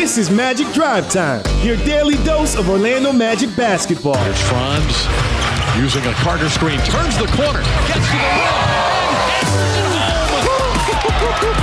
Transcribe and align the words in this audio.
This 0.00 0.16
is 0.16 0.30
Magic 0.30 0.66
Drive 0.72 1.12
Time, 1.12 1.44
your 1.60 1.76
daily 1.84 2.16
dose 2.24 2.56
of 2.56 2.70
Orlando 2.70 3.12
Magic 3.12 3.54
basketball. 3.54 4.16
Here's 4.16 4.40
Franz 4.48 4.96
using 5.76 6.00
a 6.08 6.14
Carter 6.24 6.48
screen, 6.48 6.80
turns 6.88 7.18
the 7.18 7.28
corner, 7.36 7.60
gets 7.84 8.08
to 8.08 8.16
the 8.16 8.32
rim. 8.32 8.64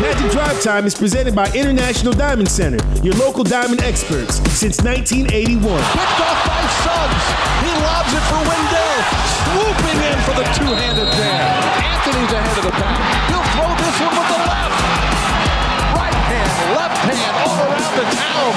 Magic 0.06 0.30
Drive 0.30 0.62
Time 0.62 0.86
is 0.86 0.94
presented 0.94 1.34
by 1.34 1.52
International 1.54 2.14
Diamond 2.14 2.48
Center, 2.48 2.78
your 3.02 3.16
local 3.16 3.44
diamond 3.44 3.82
experts 3.82 4.36
since 4.54 4.84
1981. 4.84 5.58
Picked 5.58 6.22
off 6.22 6.38
by 6.46 6.62
Suggs. 6.86 7.26
He 7.66 7.74
lobs 7.82 8.14
it 8.14 8.22
for 8.30 8.38
Wendell. 8.46 9.02
Swooping 9.50 9.98
in 9.98 10.18
for 10.30 10.38
the 10.38 10.46
two-handed 10.54 11.10
jam. 11.18 11.58
Anthony's 11.90 12.32
ahead 12.38 12.58
of 12.62 12.66
the 12.70 12.76
pack. 12.78 13.02
He'll 13.34 13.42
throw 13.58 13.74
this 13.82 13.98
one 13.98 14.14
with 14.14 14.30
the 14.30 14.38
left. 14.46 15.17
Right 16.28 16.36
hand, 16.36 16.76
left 16.76 16.98
hand, 17.08 17.36
all 17.48 17.56
around 17.72 17.96
the 17.96 18.04
town. 18.18 18.52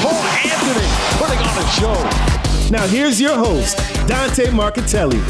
Cole 0.00 0.22
Anthony 0.46 0.86
putting 1.18 1.40
on 1.42 1.58
a 1.58 1.66
show. 1.74 2.70
Now 2.70 2.86
here's 2.86 3.20
your 3.20 3.34
host, 3.34 3.78
Dante 4.06 4.46
Marchitelli. 4.52 5.20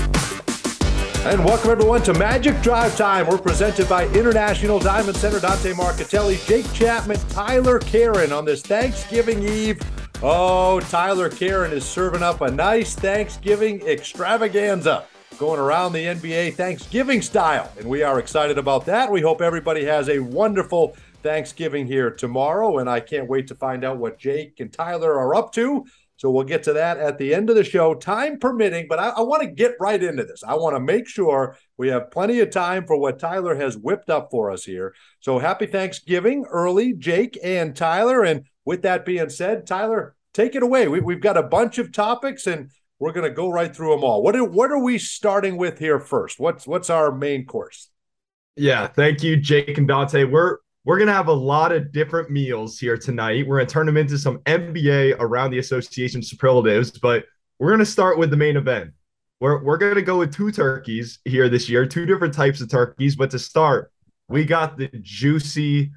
And 1.24 1.42
welcome 1.42 1.70
everyone 1.70 2.02
to 2.02 2.12
Magic 2.12 2.60
Drive 2.60 2.94
Time. 2.98 3.26
We're 3.26 3.38
presented 3.38 3.88
by 3.88 4.08
International 4.08 4.78
Diamond 4.78 5.16
Center, 5.16 5.40
Dante 5.40 5.72
Marchitelli, 5.72 6.46
Jake 6.46 6.70
Chapman, 6.74 7.16
Tyler 7.30 7.78
Karen 7.78 8.30
on 8.30 8.44
this 8.44 8.60
Thanksgiving 8.60 9.42
Eve. 9.42 9.80
Oh, 10.22 10.80
Tyler 10.80 11.30
Karen 11.30 11.72
is 11.72 11.86
serving 11.86 12.22
up 12.22 12.42
a 12.42 12.50
nice 12.50 12.94
Thanksgiving 12.94 13.80
extravaganza 13.86 15.06
going 15.38 15.60
around 15.60 15.92
the 15.92 16.04
NBA 16.04 16.54
Thanksgiving 16.54 17.20
style. 17.20 17.70
And 17.78 17.88
we 17.88 18.02
are 18.02 18.18
excited 18.18 18.58
about 18.58 18.86
that. 18.86 19.10
We 19.10 19.20
hope 19.20 19.40
everybody 19.42 19.84
has 19.84 20.08
a 20.08 20.18
wonderful 20.18 20.96
Thanksgiving 21.26 21.88
here 21.88 22.10
tomorrow. 22.12 22.78
And 22.78 22.88
I 22.88 23.00
can't 23.00 23.28
wait 23.28 23.48
to 23.48 23.56
find 23.56 23.84
out 23.84 23.98
what 23.98 24.16
Jake 24.16 24.60
and 24.60 24.72
Tyler 24.72 25.12
are 25.18 25.34
up 25.34 25.52
to. 25.54 25.84
So 26.18 26.30
we'll 26.30 26.44
get 26.44 26.62
to 26.62 26.72
that 26.74 26.98
at 26.98 27.18
the 27.18 27.34
end 27.34 27.50
of 27.50 27.56
the 27.56 27.64
show, 27.64 27.94
time 27.94 28.38
permitting. 28.38 28.86
But 28.88 29.00
I, 29.00 29.08
I 29.08 29.20
want 29.22 29.42
to 29.42 29.48
get 29.48 29.74
right 29.80 30.00
into 30.00 30.22
this. 30.22 30.44
I 30.46 30.54
want 30.54 30.76
to 30.76 30.80
make 30.80 31.08
sure 31.08 31.56
we 31.76 31.88
have 31.88 32.12
plenty 32.12 32.38
of 32.38 32.50
time 32.50 32.86
for 32.86 32.96
what 32.96 33.18
Tyler 33.18 33.56
has 33.56 33.76
whipped 33.76 34.08
up 34.08 34.28
for 34.30 34.52
us 34.52 34.64
here. 34.64 34.94
So 35.18 35.40
happy 35.40 35.66
Thanksgiving 35.66 36.46
early, 36.48 36.94
Jake 36.94 37.36
and 37.42 37.74
Tyler. 37.74 38.22
And 38.22 38.46
with 38.64 38.82
that 38.82 39.04
being 39.04 39.28
said, 39.28 39.66
Tyler, 39.66 40.14
take 40.32 40.54
it 40.54 40.62
away. 40.62 40.86
We, 40.86 41.12
have 41.12 41.20
got 41.20 41.36
a 41.36 41.42
bunch 41.42 41.78
of 41.78 41.90
topics 41.90 42.46
and 42.46 42.70
we're 43.00 43.12
going 43.12 43.28
to 43.28 43.34
go 43.34 43.50
right 43.50 43.74
through 43.74 43.90
them 43.90 44.04
all. 44.04 44.22
What 44.22 44.36
are, 44.36 44.44
what 44.44 44.70
are 44.70 44.82
we 44.82 44.98
starting 44.98 45.56
with 45.56 45.80
here 45.80 45.98
first? 45.98 46.38
What's 46.38 46.68
what's 46.68 46.88
our 46.88 47.10
main 47.10 47.46
course? 47.46 47.90
Yeah, 48.54 48.86
thank 48.86 49.22
you, 49.22 49.36
Jake 49.36 49.76
and 49.76 49.86
Dante. 49.86 50.24
We're 50.24 50.58
we're 50.86 50.98
going 50.98 51.08
to 51.08 51.12
have 51.12 51.26
a 51.26 51.32
lot 51.32 51.72
of 51.72 51.90
different 51.90 52.30
meals 52.30 52.78
here 52.78 52.96
tonight. 52.96 53.44
We're 53.44 53.56
going 53.56 53.66
to 53.66 53.72
turn 53.72 53.86
them 53.86 53.96
into 53.96 54.16
some 54.16 54.38
NBA 54.46 55.16
around 55.18 55.50
the 55.50 55.58
association 55.58 56.22
superlatives, 56.22 56.92
but 56.92 57.24
we're 57.58 57.70
going 57.70 57.80
to 57.80 57.84
start 57.84 58.18
with 58.18 58.30
the 58.30 58.36
main 58.36 58.56
event. 58.56 58.92
We're, 59.40 59.64
we're 59.64 59.78
going 59.78 59.96
to 59.96 60.02
go 60.02 60.18
with 60.18 60.32
two 60.32 60.52
turkeys 60.52 61.18
here 61.24 61.48
this 61.48 61.68
year, 61.68 61.86
two 61.86 62.06
different 62.06 62.34
types 62.34 62.60
of 62.60 62.70
turkeys. 62.70 63.16
But 63.16 63.32
to 63.32 63.38
start, 63.40 63.90
we 64.28 64.44
got 64.44 64.78
the 64.78 64.88
juicy, 65.02 65.90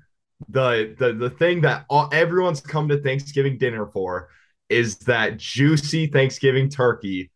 the 0.50 0.96
the 0.98 1.14
the 1.14 1.30
thing 1.30 1.62
that 1.62 1.86
all, 1.90 2.10
everyone's 2.12 2.62
come 2.62 2.88
to 2.90 3.00
Thanksgiving 3.00 3.58
dinner 3.60 3.86
for 3.86 4.30
is 4.70 4.98
that 5.00 5.38
juicy 5.38 6.08
Thanksgiving 6.08 6.68
turkey. 6.68 7.30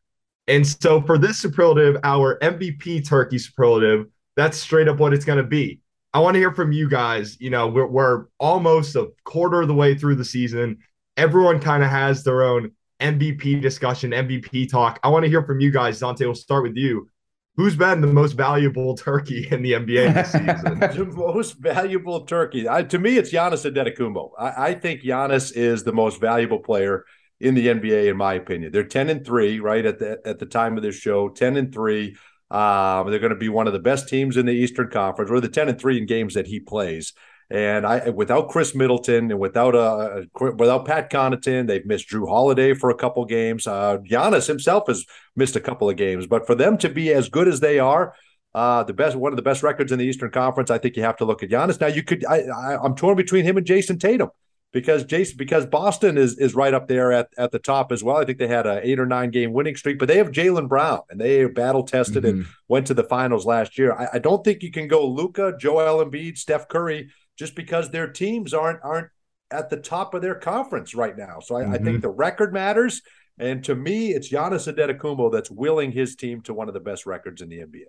And 0.48 0.66
so 0.66 1.02
for 1.02 1.20
this 1.20 1.38
superlative, 1.38 1.98
our 2.04 2.40
MVP 2.40 3.08
turkey 3.08 3.38
superlative, 3.38 4.08
that's 4.36 4.58
straight 4.58 4.88
up 4.88 4.98
what 4.98 5.14
it's 5.14 5.26
going 5.26 5.38
to 5.38 5.44
be. 5.44 5.83
I 6.14 6.20
want 6.20 6.36
to 6.36 6.40
hear 6.40 6.54
from 6.54 6.72
you 6.72 6.88
guys. 6.88 7.40
You 7.40 7.50
know, 7.50 7.68
we're, 7.68 7.88
we're 7.88 8.26
almost 8.40 8.96
a 8.96 9.10
quarter 9.24 9.62
of 9.62 9.68
the 9.68 9.74
way 9.74 9.98
through 9.98 10.16
the 10.16 10.26
season. 10.26 10.78
Everyone 11.18 11.60
kind 11.60 11.84
of 11.84 11.90
has 11.90 12.24
their 12.24 12.44
own 12.44 12.72
MVP 13.00 13.62
discussion, 13.62 14.12
MVP 14.12 14.70
talk. 14.70 15.00
I 15.04 15.10
want 15.10 15.24
to 15.26 15.30
hear 15.30 15.44
from 15.44 15.60
you 15.60 15.72
guys. 15.72 16.00
Dante, 16.00 16.26
we'll 16.26 16.36
start 16.36 16.64
with 16.64 16.78
you. 16.78 17.10
Who's 17.56 17.76
been 17.76 18.02
the 18.02 18.08
most 18.08 18.34
valuable 18.34 18.96
turkey 18.96 19.48
in 19.52 19.62
the 19.62 19.74
NBA 19.74 20.14
this 20.14 20.32
season? 20.32 20.80
the 20.80 21.06
most 21.16 21.54
valuable 21.60 22.26
turkey. 22.26 22.68
I, 22.68 22.84
to 22.84 22.98
me, 22.98 23.18
it's 23.18 23.32
Giannis 23.32 23.70
Antetokounmpo. 23.70 24.32
I, 24.40 24.70
I 24.70 24.74
think 24.74 25.02
Giannis 25.02 25.52
is 25.56 25.84
the 25.84 25.94
most 25.94 26.20
valuable 26.20 26.60
player 26.60 27.06
in 27.40 27.54
the 27.54 27.68
NBA, 27.68 28.10
in 28.10 28.18
my 28.18 28.36
opinion. 28.36 28.72
They're 28.72 28.84
10 28.84 29.10
and 29.10 29.26
3, 29.26 29.60
right? 29.60 29.86
At 29.86 30.00
the 30.00 30.20
at 30.26 30.40
the 30.40 30.46
time 30.46 30.78
of 30.78 30.84
this 30.84 30.96
show, 30.96 31.30
10 31.30 31.58
and 31.58 31.74
3. 31.74 32.16
Um, 32.54 33.10
they're 33.10 33.20
going 33.20 33.32
to 33.34 33.36
be 33.36 33.50
one 33.50 33.68
of 33.68 33.74
the 33.74 33.80
best 33.80 34.08
teams 34.08 34.38
in 34.38 34.46
the 34.46 34.54
Eastern 34.54 34.90
Conference. 34.90 35.32
We're 35.32 35.40
the 35.40 35.50
ten 35.50 35.70
and 35.70 35.80
three 35.82 35.98
in 35.98 36.06
games 36.06 36.36
that 36.36 36.48
he 36.48 36.60
plays. 36.60 37.14
And 37.50 37.86
I, 37.86 38.10
without 38.10 38.50
Khris 38.50 38.74
Middleton 38.74 39.30
and 39.30 39.40
without 39.40 39.76
uh, 39.76 40.22
without 40.40 40.86
Pat 40.86 41.12
Connaughton, 41.12 41.68
they've 41.68 41.86
missed 41.86 42.10
Jrue 42.10 42.28
Holiday 42.28 42.74
for 42.74 42.90
a 42.90 42.96
couple 42.96 43.26
games. 43.26 43.68
Uh, 43.68 43.98
Giannis 43.98 44.48
himself 44.48 44.84
has 44.88 45.06
missed 45.36 45.56
a 45.56 45.60
couple 45.60 45.90
of 45.90 45.98
games. 45.98 46.26
But 46.26 46.48
for 46.48 46.56
them 46.56 46.78
to 46.78 46.90
be 46.90 47.12
as 47.12 47.30
good 47.30 47.48
as 47.48 47.60
they 47.60 47.80
are, 47.80 48.14
uh, 48.56 48.84
the 48.84 48.94
best 48.94 49.16
one 49.16 49.34
of 49.34 49.36
the 49.36 49.44
best 49.44 49.64
records 49.64 49.92
in 49.92 50.00
the 50.00 50.06
Eastern 50.06 50.32
Conference, 50.32 50.72
I 50.72 50.78
think 50.78 50.96
you 50.96 51.04
have 51.04 51.18
to 51.18 51.26
look 51.26 51.44
at 51.44 51.50
Giannis. 51.50 51.82
Now 51.82 51.88
you 51.88 52.04
could, 52.04 52.24
I, 52.26 52.44
I, 52.44 52.78
I'm 52.84 52.96
torn 52.96 53.18
between 53.18 53.44
him 53.46 53.58
and 53.58 53.66
Jayson 53.66 54.00
Tatum 54.00 54.30
because 54.74 55.06
Jayson 55.06 55.38
because 55.38 55.66
Boston 55.66 56.18
is 56.18 56.38
is 56.38 56.56
right 56.56 56.74
up 56.74 56.88
there 56.88 57.14
at, 57.14 57.30
at 57.38 57.52
the 57.52 57.60
top 57.60 57.92
as 57.92 58.04
well. 58.04 58.18
I 58.18 58.26
think 58.26 58.40
they 58.40 58.48
had 58.48 58.66
a 58.66 58.86
eight 58.86 59.00
or 59.00 59.06
nine 59.06 59.30
game 59.30 59.54
winning 59.54 59.78
streak, 59.78 60.00
but 60.00 60.08
they 60.08 60.18
have 60.18 60.32
Jaylen 60.32 60.68
Brown 60.68 61.02
and 61.10 61.22
they 61.22 61.46
battle 61.46 61.84
tested 61.84 62.24
mm-hmm. 62.24 62.40
and 62.40 62.48
went 62.68 62.88
to 62.88 62.94
the 62.94 63.04
finals 63.04 63.46
last 63.46 63.78
year. 63.78 63.94
I, 63.94 64.10
I 64.14 64.20
don't 64.20 64.44
think 64.44 64.64
you 64.64 64.72
can 64.72 64.88
go 64.88 65.08
Luka, 65.08 65.54
Joel 65.58 66.04
Embiid, 66.04 66.38
Steph 66.38 66.68
Curry 66.68 67.10
just 67.38 67.56
because 67.56 67.92
their 67.92 68.08
teams 68.08 68.54
aren't 68.54 68.84
aren't 68.84 69.10
at 69.52 69.70
the 69.70 69.78
top 69.78 70.16
of 70.16 70.22
their 70.24 70.36
conference 70.36 70.96
right 70.96 71.16
now. 71.16 71.40
So 71.40 71.56
I, 71.56 71.62
mm-hmm. 71.64 71.72
I 71.72 71.78
think 71.78 71.88
mm-hmm. 71.88 72.00
the 72.02 72.10
record 72.10 72.52
matters. 72.52 73.02
And 73.40 73.64
to 73.64 73.76
me, 73.76 74.12
it's 74.12 74.32
Giannis 74.32 74.72
Antetokounmpo 74.72 75.32
that's 75.32 75.50
willing 75.50 75.92
his 75.92 76.16
team 76.16 76.42
to 76.42 76.54
one 76.54 76.68
of 76.68 76.74
the 76.74 76.80
best 76.80 77.06
records 77.06 77.42
in 77.42 77.50
the 77.50 77.60
NBA. 77.60 77.86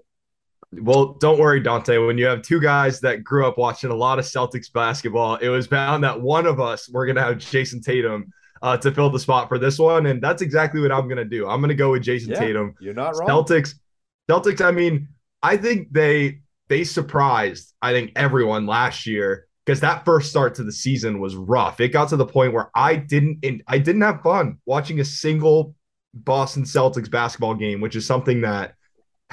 Well, 0.80 1.14
don't 1.14 1.38
worry, 1.38 1.60
Dante. 1.60 1.98
When 1.98 2.18
you 2.18 2.26
have 2.26 2.42
two 2.42 2.60
guys 2.60 3.00
that 3.00 3.24
grew 3.24 3.46
up 3.46 3.58
watching 3.58 3.90
a 3.90 3.94
lot 3.94 4.18
of 4.18 4.24
Celtics 4.24 4.72
basketball, 4.72 5.36
it 5.36 5.48
was 5.48 5.66
bound 5.66 6.04
that 6.04 6.20
one 6.20 6.46
of 6.46 6.60
us 6.60 6.88
we're 6.88 7.06
gonna 7.06 7.22
have 7.22 7.38
Jayson 7.38 7.82
Tatum 7.82 8.32
uh, 8.62 8.76
to 8.78 8.92
fill 8.92 9.10
the 9.10 9.18
spot 9.18 9.48
for 9.48 9.58
this 9.58 9.78
one, 9.78 10.06
and 10.06 10.22
that's 10.22 10.42
exactly 10.42 10.80
what 10.80 10.92
I'm 10.92 11.08
gonna 11.08 11.24
do. 11.24 11.48
I'm 11.48 11.60
gonna 11.60 11.74
go 11.74 11.92
with 11.92 12.02
Jayson 12.02 12.30
yeah, 12.30 12.40
Tatum. 12.40 12.74
You're 12.80 12.94
not 12.94 13.16
wrong. 13.16 13.28
Celtics, 13.28 13.74
Celtics. 14.28 14.64
I 14.64 14.70
mean, 14.70 15.08
I 15.42 15.56
think 15.56 15.92
they 15.92 16.40
they 16.68 16.84
surprised 16.84 17.74
I 17.82 17.92
think 17.92 18.12
everyone 18.16 18.66
last 18.66 19.06
year 19.06 19.46
because 19.64 19.80
that 19.80 20.04
first 20.04 20.30
start 20.30 20.54
to 20.56 20.64
the 20.64 20.72
season 20.72 21.20
was 21.20 21.36
rough. 21.36 21.80
It 21.80 21.88
got 21.88 22.08
to 22.10 22.16
the 22.16 22.26
point 22.26 22.52
where 22.52 22.70
I 22.74 22.96
didn't 22.96 23.44
I 23.66 23.78
didn't 23.78 24.02
have 24.02 24.22
fun 24.22 24.58
watching 24.66 25.00
a 25.00 25.04
single 25.04 25.74
Boston 26.14 26.64
Celtics 26.64 27.10
basketball 27.10 27.54
game, 27.54 27.80
which 27.80 27.96
is 27.96 28.06
something 28.06 28.42
that 28.42 28.74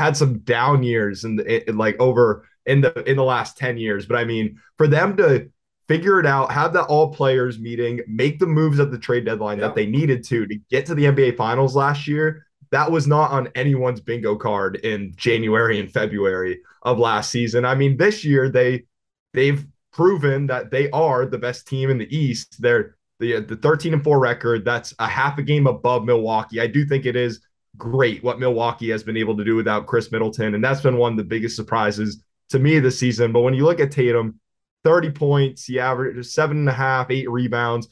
had 0.01 0.17
some 0.17 0.39
down 0.39 0.83
years 0.83 1.23
and 1.23 1.41
like 1.73 1.95
over 1.99 2.47
in 2.65 2.81
the 2.81 3.09
in 3.09 3.17
the 3.17 3.23
last 3.23 3.57
10 3.57 3.77
years. 3.77 4.05
But 4.05 4.17
i 4.17 4.23
mean 4.23 4.59
for 4.77 4.87
them 4.87 5.17
to 5.17 5.49
figure 5.87 6.19
it 6.19 6.25
out 6.25 6.51
have 6.51 6.73
that 6.73 6.85
all 6.85 7.13
players 7.13 7.59
meeting 7.59 8.01
make 8.07 8.39
the 8.39 8.47
moves 8.47 8.79
at 8.79 8.91
the 8.91 8.97
trade 8.97 9.25
deadline 9.25 9.59
yeah. 9.59 9.67
that 9.67 9.75
they 9.75 9.85
needed 9.85 10.23
to 10.23 10.47
to 10.47 10.55
get 10.69 10.85
to 10.85 10.95
the 10.95 11.03
nba 11.03 11.35
finals 11.35 11.75
last 11.75 12.07
year 12.07 12.45
that 12.69 12.89
was 12.89 13.07
not 13.07 13.31
on 13.31 13.49
anyone's 13.55 13.99
bingo 13.99 14.35
card 14.35 14.77
in 14.77 15.11
january 15.17 15.79
and 15.81 15.91
february 15.91 16.61
of 16.83 16.99
last 16.99 17.31
season. 17.31 17.65
I 17.65 17.75
mean 17.75 17.97
this 17.97 18.23
year 18.23 18.49
they 18.49 18.85
they've 19.33 19.65
proven 19.93 20.47
that 20.47 20.71
they 20.71 20.89
are 20.91 21.25
the 21.25 21.37
best 21.37 21.67
team 21.67 21.89
in 21.89 21.97
the 21.97 22.15
east. 22.15 22.61
They're 22.61 22.95
the, 23.19 23.41
the 23.41 23.55
13 23.55 23.93
and 23.93 24.03
4 24.03 24.19
record 24.19 24.65
that's 24.65 24.93
a 24.97 25.07
half 25.07 25.37
a 25.37 25.43
game 25.43 25.67
above 25.67 26.05
milwaukee. 26.05 26.59
I 26.59 26.67
do 26.67 26.85
think 26.85 27.05
it 27.05 27.15
is 27.15 27.41
great 27.77 28.23
what 28.23 28.39
Milwaukee 28.39 28.89
has 28.89 29.03
been 29.03 29.17
able 29.17 29.35
to 29.37 29.43
do 29.43 29.55
without 29.55 29.87
Khris 29.87 30.11
Middleton. 30.11 30.55
And 30.55 30.63
that's 30.63 30.81
been 30.81 30.97
one 30.97 31.13
of 31.13 31.17
the 31.17 31.23
biggest 31.23 31.55
surprises 31.55 32.23
to 32.49 32.59
me 32.59 32.79
this 32.79 32.99
season. 32.99 33.31
But 33.31 33.41
when 33.41 33.53
you 33.53 33.65
look 33.65 33.79
at 33.79 33.91
Tatum, 33.91 34.39
30 34.83 35.11
points, 35.11 35.65
he 35.65 35.79
averaged 35.79 36.25
seven 36.29 36.57
and 36.57 36.69
a 36.69 36.73
half, 36.73 37.11
eight 37.11 37.29
rebounds, 37.29 37.87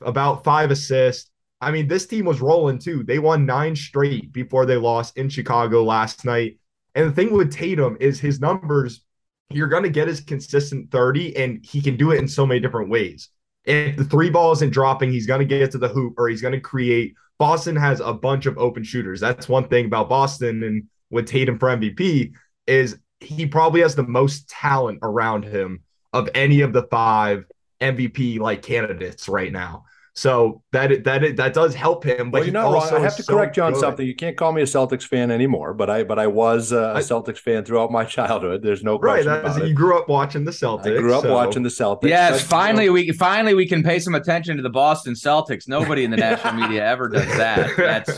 about 0.00 0.44
five 0.44 0.70
assists. 0.70 1.30
I 1.60 1.70
mean, 1.70 1.88
this 1.88 2.06
team 2.06 2.26
was 2.26 2.40
rolling 2.40 2.78
too. 2.78 3.02
They 3.02 3.18
won 3.18 3.46
nine 3.46 3.74
straight 3.74 4.32
before 4.32 4.66
they 4.66 4.76
lost 4.76 5.16
in 5.16 5.28
Chicago 5.28 5.84
last 5.84 6.24
night. 6.24 6.58
And 6.94 7.08
the 7.08 7.12
thing 7.12 7.32
with 7.32 7.52
Tatum 7.52 7.96
is 8.00 8.20
his 8.20 8.40
numbers, 8.40 9.04
you're 9.50 9.68
going 9.68 9.82
to 9.84 9.88
get 9.88 10.08
his 10.08 10.20
consistent 10.20 10.90
30, 10.90 11.36
and 11.36 11.64
he 11.64 11.80
can 11.80 11.96
do 11.96 12.10
it 12.10 12.18
in 12.18 12.28
so 12.28 12.46
many 12.46 12.60
different 12.60 12.90
ways. 12.90 13.30
If 13.64 13.96
the 13.96 14.04
three 14.04 14.30
ball 14.30 14.52
isn't 14.52 14.72
dropping, 14.72 15.12
he's 15.12 15.26
going 15.26 15.40
to 15.40 15.46
get 15.46 15.70
to 15.72 15.78
the 15.78 15.88
hoop 15.88 16.14
or 16.18 16.28
he's 16.28 16.42
going 16.42 16.54
to 16.54 16.60
create 16.60 17.14
Boston 17.38 17.76
has 17.76 18.00
a 18.00 18.12
bunch 18.12 18.46
of 18.46 18.58
open 18.58 18.82
shooters. 18.82 19.20
That's 19.20 19.48
one 19.48 19.68
thing 19.68 19.86
about 19.86 20.08
Boston 20.08 20.62
and 20.62 20.84
with 21.10 21.26
Tatum 21.26 21.58
for 21.58 21.68
MVP 21.68 22.32
is 22.66 22.98
he 23.20 23.46
probably 23.46 23.80
has 23.80 23.94
the 23.94 24.06
most 24.06 24.48
talent 24.48 24.98
around 25.02 25.44
him 25.44 25.82
of 26.12 26.28
any 26.34 26.62
of 26.62 26.72
the 26.72 26.84
five 26.84 27.44
MVP 27.80 28.38
like 28.38 28.62
candidates 28.62 29.28
right 29.28 29.52
now. 29.52 29.84
So 30.18 30.62
that 30.72 31.04
that 31.04 31.36
that 31.36 31.52
does 31.52 31.74
help 31.74 32.02
him. 32.02 32.30
But 32.30 32.38
well, 32.38 32.44
you're 32.44 32.52
not 32.54 32.72
wrong. 32.72 32.88
I 32.90 33.00
have 33.00 33.16
to 33.16 33.22
so 33.22 33.34
correct 33.34 33.58
you 33.58 33.62
on 33.64 33.74
good. 33.74 33.80
something. 33.80 34.06
You 34.06 34.14
can't 34.14 34.34
call 34.34 34.50
me 34.50 34.62
a 34.62 34.64
Celtics 34.64 35.02
fan 35.02 35.30
anymore, 35.30 35.74
but 35.74 35.90
I 35.90 36.04
but 36.04 36.18
I 36.18 36.26
was 36.26 36.72
uh, 36.72 36.78
a 36.78 36.94
I- 36.94 37.00
Celtics 37.00 37.36
fan 37.38 37.66
throughout 37.66 37.92
my 37.92 38.04
childhood. 38.16 38.62
There's 38.62 38.82
no 38.82 38.98
Right, 38.98 39.22
question 39.24 39.42
that's, 39.42 39.56
about 39.56 39.66
you 39.66 39.72
it. 39.72 39.74
grew 39.74 39.98
up 39.98 40.08
watching 40.08 40.46
the 40.46 40.52
Celtics. 40.52 40.96
I 40.96 41.00
grew 41.02 41.12
up 41.14 41.22
so- 41.24 41.34
watching 41.34 41.62
the 41.64 41.68
Celtics. 41.68 42.08
Yes, 42.08 42.30
That's- 42.30 42.46
finally 42.48 42.88
we 42.88 43.12
finally 43.12 43.52
we 43.52 43.66
can 43.66 43.82
pay 43.82 43.98
some 43.98 44.14
attention 44.14 44.56
to 44.56 44.62
the 44.62 44.70
Boston 44.70 45.12
Celtics. 45.12 45.68
Nobody 45.68 46.04
in 46.04 46.10
the 46.10 46.16
national 46.16 46.54
media 46.66 46.82
ever 46.86 47.08
does 47.10 47.26
that. 47.36 47.76
That's 47.76 48.10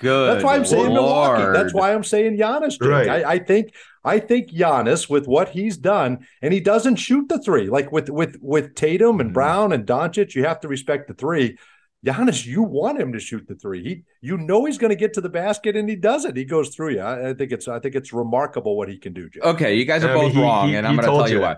good. 0.00 0.34
That's 0.34 0.42
why 0.44 0.56
I'm 0.56 0.64
saying 0.64 0.92
Milwaukee. 0.92 1.52
That's 1.52 1.72
why 1.72 1.94
I'm 1.94 2.02
saying 2.02 2.38
Giannis. 2.38 2.72
Jake. 2.72 2.82
Right. 2.90 3.08
I, 3.08 3.34
I 3.34 3.38
think 3.38 3.72
I 4.06 4.20
think 4.20 4.50
Giannis 4.50 5.10
with 5.10 5.26
what 5.26 5.50
he's 5.50 5.76
done, 5.76 6.26
and 6.40 6.54
he 6.54 6.60
doesn't 6.60 6.96
shoot 6.96 7.28
the 7.28 7.38
three 7.40 7.68
like 7.68 7.90
with 7.92 8.08
with 8.08 8.38
with 8.40 8.74
Tatum 8.74 9.20
and 9.20 9.30
Mhm. 9.30 9.34
Brown 9.34 9.72
and 9.72 9.84
Doncic. 9.84 10.34
You 10.34 10.44
have 10.44 10.60
to 10.60 10.68
respect 10.68 11.08
the 11.08 11.14
three. 11.14 11.58
Giannis, 12.06 12.46
you 12.46 12.62
want 12.62 13.00
him 13.00 13.12
to 13.14 13.18
shoot 13.18 13.48
the 13.48 13.56
three. 13.56 13.82
He, 13.82 14.02
you 14.20 14.36
know, 14.38 14.64
he's 14.64 14.78
going 14.78 14.90
to 14.90 14.96
get 14.96 15.12
to 15.14 15.20
the 15.20 15.28
basket, 15.28 15.74
and 15.76 15.88
he 15.88 15.96
does 15.96 16.24
it. 16.24 16.36
He 16.36 16.44
goes 16.44 16.68
through 16.74 16.90
you. 16.90 17.00
I, 17.00 17.30
I 17.30 17.34
think 17.34 17.50
it's, 17.50 17.66
I 17.66 17.80
think 17.80 17.96
it's 17.96 18.12
remarkable 18.12 18.76
what 18.76 18.88
he 18.88 18.96
can 18.96 19.12
do. 19.12 19.28
Jake. 19.28 19.42
Okay, 19.42 19.74
you 19.74 19.84
guys 19.84 20.04
are 20.04 20.10
I 20.10 20.14
mean, 20.14 20.24
both 20.26 20.32
he- 20.34 20.40
wrong, 20.42 20.68
he- 20.68 20.76
and 20.76 20.86
I'm 20.86 20.94
going 20.94 21.06
to 21.08 21.12
tell 21.12 21.28
you 21.28 21.36
you 21.36 21.40
why. 21.40 21.56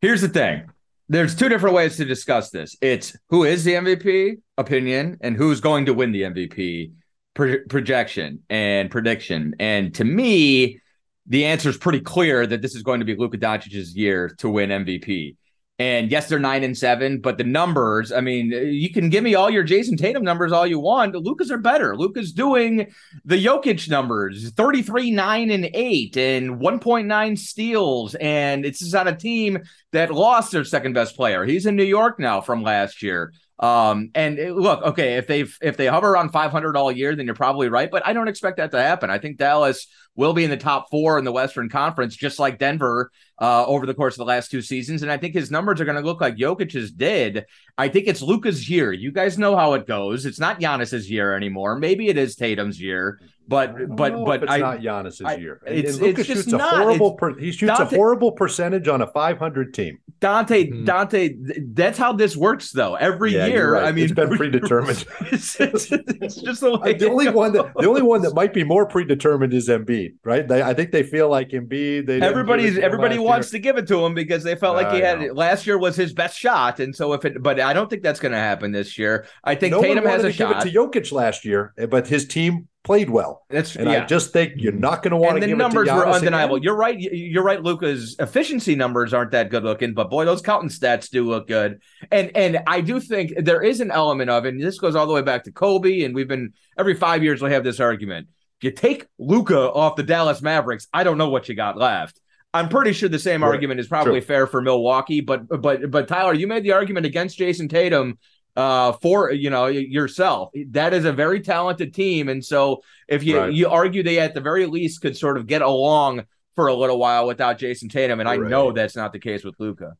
Here's 0.00 0.22
the 0.22 0.28
thing. 0.28 0.62
There's 1.10 1.34
two 1.34 1.48
different 1.50 1.74
ways 1.76 1.96
to 1.98 2.04
discuss 2.06 2.48
this. 2.50 2.76
It's 2.80 3.14
who 3.28 3.44
is 3.44 3.64
the 3.64 3.74
MVP 3.74 4.36
opinion 4.56 5.18
and 5.20 5.36
who's 5.36 5.60
going 5.60 5.84
to 5.86 5.92
win 5.94 6.12
the 6.12 6.22
MVP 6.22 6.92
pro- 7.34 7.58
projection 7.68 8.40
and 8.48 8.90
prediction. 8.90 9.54
And 9.58 9.94
to 9.96 10.04
me, 10.04 10.80
the 11.28 11.44
answer 11.44 11.68
is 11.68 11.76
pretty 11.76 12.00
clear 12.00 12.46
that 12.46 12.62
this 12.62 12.74
is 12.74 12.82
going 12.82 13.00
to 13.00 13.06
be 13.06 13.14
Luka 13.14 13.38
Doncic's 13.38 13.94
year 13.94 14.30
to 14.38 14.48
win 14.48 14.70
MVP. 14.70 15.36
And 15.80 16.10
yes, 16.10 16.28
they're 16.28 16.40
nine 16.40 16.64
and 16.64 16.76
seven, 16.76 17.20
but 17.20 17.38
the 17.38 17.44
numbers, 17.44 18.10
I 18.10 18.20
mean, 18.20 18.50
you 18.50 18.90
can 18.92 19.10
give 19.10 19.22
me 19.22 19.36
all 19.36 19.48
your 19.48 19.62
Jayson 19.62 19.96
Tatum 19.96 20.24
numbers 20.24 20.50
all 20.50 20.66
you 20.66 20.80
want. 20.80 21.14
Luka's 21.14 21.52
are 21.52 21.58
better. 21.58 21.96
Luka's 21.96 22.32
doing 22.32 22.92
the 23.24 23.44
Jokic 23.44 23.88
numbers 23.88 24.50
33, 24.50 25.12
9, 25.12 25.50
and 25.52 25.70
8, 25.72 26.16
and 26.16 26.58
1.9 26.58 27.38
steals. 27.38 28.16
And 28.16 28.66
it's 28.66 28.80
just 28.80 28.94
on 28.96 29.06
a 29.06 29.14
team 29.14 29.60
that 29.92 30.12
lost 30.12 30.50
their 30.50 30.64
second 30.64 30.94
best 30.94 31.14
player. 31.14 31.44
He's 31.44 31.64
in 31.64 31.76
New 31.76 31.84
York 31.84 32.18
now 32.18 32.40
from 32.40 32.64
last 32.64 33.00
year. 33.00 33.32
Um, 33.60 34.10
and 34.14 34.38
it- 34.38 34.54
look, 34.54 34.82
okay, 34.82 35.16
if 35.16 35.26
they 35.26 35.40
if 35.60 35.76
they 35.76 35.86
hover 35.86 36.10
around 36.10 36.30
500 36.30 36.76
all 36.76 36.92
year, 36.92 37.16
then 37.16 37.26
you're 37.26 37.34
probably 37.34 37.68
right. 37.68 37.90
But 37.90 38.06
I 38.06 38.12
don't 38.12 38.28
expect 38.28 38.58
that 38.58 38.70
to 38.70 38.80
happen. 38.80 39.10
I 39.10 39.18
think 39.18 39.36
Dallas 39.38 39.86
will 40.14 40.32
be 40.32 40.44
in 40.44 40.50
the 40.50 40.56
top 40.56 40.90
four 40.90 41.18
in 41.18 41.24
the 41.24 41.32
Western 41.32 41.68
Conference, 41.68 42.16
just 42.16 42.38
like 42.38 42.58
Denver 42.58 43.10
uh, 43.40 43.64
over 43.66 43.86
the 43.86 43.94
course 43.94 44.14
of 44.14 44.18
the 44.18 44.24
last 44.24 44.50
two 44.50 44.60
seasons. 44.60 45.02
And 45.02 45.12
I 45.12 45.16
think 45.16 45.32
his 45.32 45.50
numbers 45.50 45.80
are 45.80 45.84
going 45.84 46.00
to 46.00 46.06
look 46.06 46.20
like 46.20 46.36
Jokic's 46.36 46.90
did. 46.90 47.46
I 47.76 47.88
think 47.88 48.08
it's 48.08 48.20
Luka's 48.20 48.68
year. 48.68 48.92
You 48.92 49.12
guys 49.12 49.38
know 49.38 49.56
how 49.56 49.74
it 49.74 49.86
goes. 49.86 50.26
It's 50.26 50.40
not 50.40 50.60
Giannis's 50.60 51.08
year 51.08 51.36
anymore. 51.36 51.78
Maybe 51.78 52.08
it 52.08 52.18
is 52.18 52.34
Tatum's 52.34 52.80
year, 52.80 53.20
but 53.48 53.70
I 53.70 53.72
don't 53.78 53.96
but 53.96 54.12
know 54.12 54.20
if 54.22 54.26
but 54.26 54.42
it's 54.44 54.52
I 54.52 54.58
not 54.58 54.78
Giannis's 54.80 55.22
I- 55.22 55.36
year. 55.36 55.60
And, 55.66 55.76
it's- 55.78 55.96
and 55.96 56.06
it's 56.06 56.16
just 56.26 56.28
shoots 56.42 56.52
a 56.52 56.56
not. 56.58 56.74
horrible. 56.82 57.14
Per, 57.14 57.38
he 57.38 57.50
shoots 57.50 57.76
Dante- 57.78 57.94
a 57.96 57.98
horrible 57.98 58.32
percentage 58.32 58.86
on 58.88 59.00
a 59.02 59.06
500 59.06 59.72
team. 59.74 59.98
Dante 60.20 60.68
Mhm. 60.68 60.84
Dante. 60.84 61.34
That's 61.72 61.96
how 61.96 62.12
this 62.12 62.36
works, 62.36 62.72
though. 62.72 62.96
Every 62.96 63.32
Yeah, 63.34 63.46
year, 63.46 63.72
right. 63.74 63.84
I 63.84 63.92
mean, 63.92 64.04
it's 64.06 64.12
been 64.12 64.36
predetermined. 64.36 65.04
it's, 65.32 65.58
it's- 65.60 65.88
it's 65.90 66.36
just 66.42 66.60
the 66.60 66.76
way. 66.78 66.94
Uh, 66.94 66.98
the 66.98 67.08
only 67.10 67.26
it 67.26 67.34
one 67.34 67.52
that 67.52 67.72
the 67.78 67.88
only 67.88 68.02
one 68.02 68.22
that 68.22 68.34
might 68.34 68.52
be 68.52 68.64
more 68.64 68.84
predetermined 68.86 69.54
is 69.54 69.68
Embiid, 69.68 70.14
right? 70.24 70.46
They, 70.46 70.60
I 70.62 70.74
think 70.74 70.90
they 70.92 71.02
feel 71.02 71.28
like 71.30 71.50
Embiid. 71.50 71.68
They 71.70 71.96
didn't 72.00 72.06
give 72.06 72.22
it 72.22 72.26
Everybody's 72.26 72.78
everybody 72.78 73.18
wants 73.18 73.52
year. 73.52 73.58
to 73.58 73.62
give 73.62 73.78
it 73.78 73.86
to 73.88 74.04
him 74.04 74.14
because 74.14 74.42
they 74.44 74.56
felt 74.56 74.76
like 74.76 74.92
he 74.92 75.00
had 75.00 75.20
know. 75.20 75.32
last 75.32 75.66
year 75.66 75.78
was 75.78 75.96
his 75.96 76.12
best 76.12 76.36
shot, 76.38 76.80
and 76.80 76.94
so 76.94 77.12
if 77.14 77.24
it, 77.24 77.42
but 77.42 77.60
I 77.60 77.72
don't 77.72 77.88
think 77.88 78.02
that's 78.02 78.20
going 78.20 78.32
to 78.32 78.38
happen 78.38 78.72
this 78.72 78.98
year. 78.98 79.24
I 79.44 79.54
think 79.54 79.72
no 79.72 79.80
Tatum 79.80 80.04
one 80.04 80.12
has 80.12 80.24
a 80.24 80.26
to 80.28 80.32
shot. 80.32 80.64
give 80.64 80.66
it 80.66 80.72
to 80.72 80.78
Jokic 81.00 81.12
last 81.12 81.44
year, 81.44 81.72
eh, 81.78 81.86
but 81.86 82.08
his 82.08 82.26
team 82.26 82.66
played 82.88 83.10
well, 83.10 83.44
That's 83.50 83.76
and 83.76 83.86
yeah. 83.90 84.02
I 84.02 84.06
just 84.06 84.32
think 84.32 84.54
you're 84.56 84.72
not 84.72 85.02
going 85.02 85.10
to 85.10 85.18
want 85.18 85.34
and 85.34 85.42
to 85.42 85.48
the 85.48 85.54
numbers 85.54 85.88
were 85.90 86.08
undeniable. 86.08 86.54
again. 86.56 86.64
You're 86.64 86.74
right. 86.74 86.98
You're 86.98 87.42
right. 87.42 87.62
Luka's 87.62 88.16
efficiency 88.18 88.74
numbers 88.74 89.12
aren't 89.12 89.32
that 89.32 89.50
good 89.50 89.62
looking, 89.62 89.92
but 89.92 90.08
boy, 90.08 90.24
those 90.24 90.40
counting 90.40 90.70
stats 90.70 91.10
do 91.10 91.22
look 91.24 91.46
good. 91.46 91.82
And 92.10 92.34
and 92.34 92.60
I 92.66 92.80
do 92.80 92.98
think 92.98 93.34
there 93.36 93.62
is 93.62 93.82
an 93.82 93.90
element 93.90 94.30
of, 94.30 94.46
it. 94.46 94.54
and 94.54 94.62
this 94.62 94.78
goes 94.78 94.96
all 94.96 95.06
the 95.06 95.12
way 95.12 95.20
back 95.20 95.44
to 95.44 95.52
Kobe. 95.52 96.00
And 96.04 96.14
we've 96.14 96.26
been 96.26 96.54
every 96.78 96.94
five 96.94 97.22
years 97.22 97.42
we 97.42 97.52
have 97.52 97.62
this 97.62 97.78
argument. 97.78 98.28
You 98.62 98.70
take 98.70 99.06
Luka 99.18 99.70
off 99.70 99.96
the 99.96 100.02
Dallas 100.02 100.40
Mavericks, 100.40 100.88
I 100.90 101.04
don't 101.04 101.18
know 101.18 101.28
what 101.28 101.46
you 101.50 101.54
got 101.54 101.76
left. 101.76 102.18
I'm 102.54 102.70
pretty 102.70 102.94
sure 102.94 103.10
the 103.10 103.18
same 103.18 103.42
Right. 103.42 103.50
argument 103.50 103.80
is 103.80 103.86
probably 103.88 104.20
True. 104.20 104.26
fair 104.26 104.46
for 104.46 104.62
Milwaukee, 104.62 105.20
but 105.20 105.46
but 105.60 105.90
but 105.90 106.08
Tyler, 106.08 106.32
you 106.32 106.46
made 106.46 106.62
the 106.62 106.72
argument 106.72 107.04
against 107.04 107.38
Jayson 107.38 107.68
Tatum 107.68 108.18
uh 108.58 108.92
for 109.00 109.30
you 109.30 109.48
know 109.50 109.66
yourself 109.66 110.50
that 110.70 110.92
is 110.92 111.04
a 111.04 111.12
very 111.12 111.40
talented 111.40 111.94
team 111.94 112.28
and 112.28 112.44
so 112.44 112.82
if 113.06 113.22
you 113.22 113.38
Right. 113.38 113.52
you 113.52 113.68
argue 113.68 114.02
they 114.02 114.18
at 114.18 114.34
the 114.34 114.40
very 114.40 114.66
least 114.66 115.00
could 115.00 115.16
sort 115.16 115.38
of 115.38 115.46
get 115.46 115.62
along 115.62 116.24
for 116.56 116.66
a 116.66 116.74
little 116.74 116.98
while 116.98 117.26
without 117.26 117.58
Jayson 117.58 117.88
Tatum 117.88 118.18
and 118.20 118.28
I 118.28 118.36
Right. 118.36 118.50
know 118.50 118.72
that's 118.72 118.96
not 118.96 119.12
the 119.12 119.20
case 119.20 119.44
with 119.44 119.54
Luka 119.60 119.92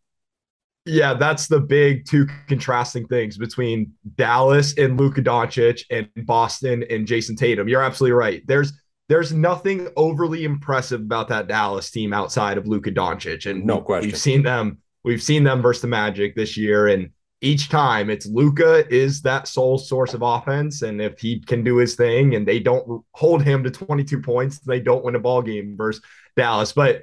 Yeah, 0.87 1.15
that's 1.15 1.47
the 1.47 1.61
big 1.61 2.05
two 2.07 2.27
contrasting 2.49 3.07
things 3.07 3.39
between 3.39 3.93
Dallas 4.17 4.77
and 4.77 4.99
Luka 4.99 5.23
Doncic 5.23 5.83
and 5.91 6.09
Boston 6.27 6.83
and 6.91 7.07
Jayson 7.07 7.37
Tatum. 7.37 7.69
You're 7.69 7.83
absolutely 7.83 8.15
right. 8.15 8.43
There's 8.47 8.73
there's 9.09 9.33
nothing 9.33 9.89
overly 9.97 10.45
impressive 10.45 11.01
about 11.01 11.29
that 11.29 11.47
Dallas 11.47 11.91
team 11.91 12.13
outside 12.13 12.59
of 12.59 12.67
Luka 12.67 12.91
Doncic, 12.91 13.49
and 13.51 13.65
No 13.65 13.81
question. 13.81 14.09
We've 14.11 14.19
seen 14.19 14.43
them. 14.43 14.79
We've 15.05 15.23
seen 15.23 15.45
them 15.45 15.63
versus 15.63 15.83
the 15.83 15.89
Magic 15.89 16.35
this 16.35 16.57
year, 16.57 16.89
and 16.89 17.11
each 17.41 17.69
time 17.69 18.11
it's 18.11 18.27
Luka 18.27 18.87
is 18.93 19.23
that 19.23 19.47
sole 19.47 19.79
source 19.79 20.15
of 20.15 20.23
offense, 20.23 20.83
and 20.83 21.01
if 21.01 21.19
he 21.21 21.41
can 21.41 21.63
do 21.63 21.77
his 21.77 21.95
thing, 21.95 22.35
and 22.35 22.47
they 22.47 22.59
don't 22.59 23.05
hold 23.13 23.43
him 23.43 23.63
to 23.65 23.71
22 23.71 24.21
points, 24.21 24.59
they 24.61 24.81
don't 24.81 25.05
win 25.05 25.15
a 25.15 25.21
ball 25.21 25.43
game 25.43 25.77
versus 25.77 26.03
Dallas. 26.37 26.73
But 26.73 27.03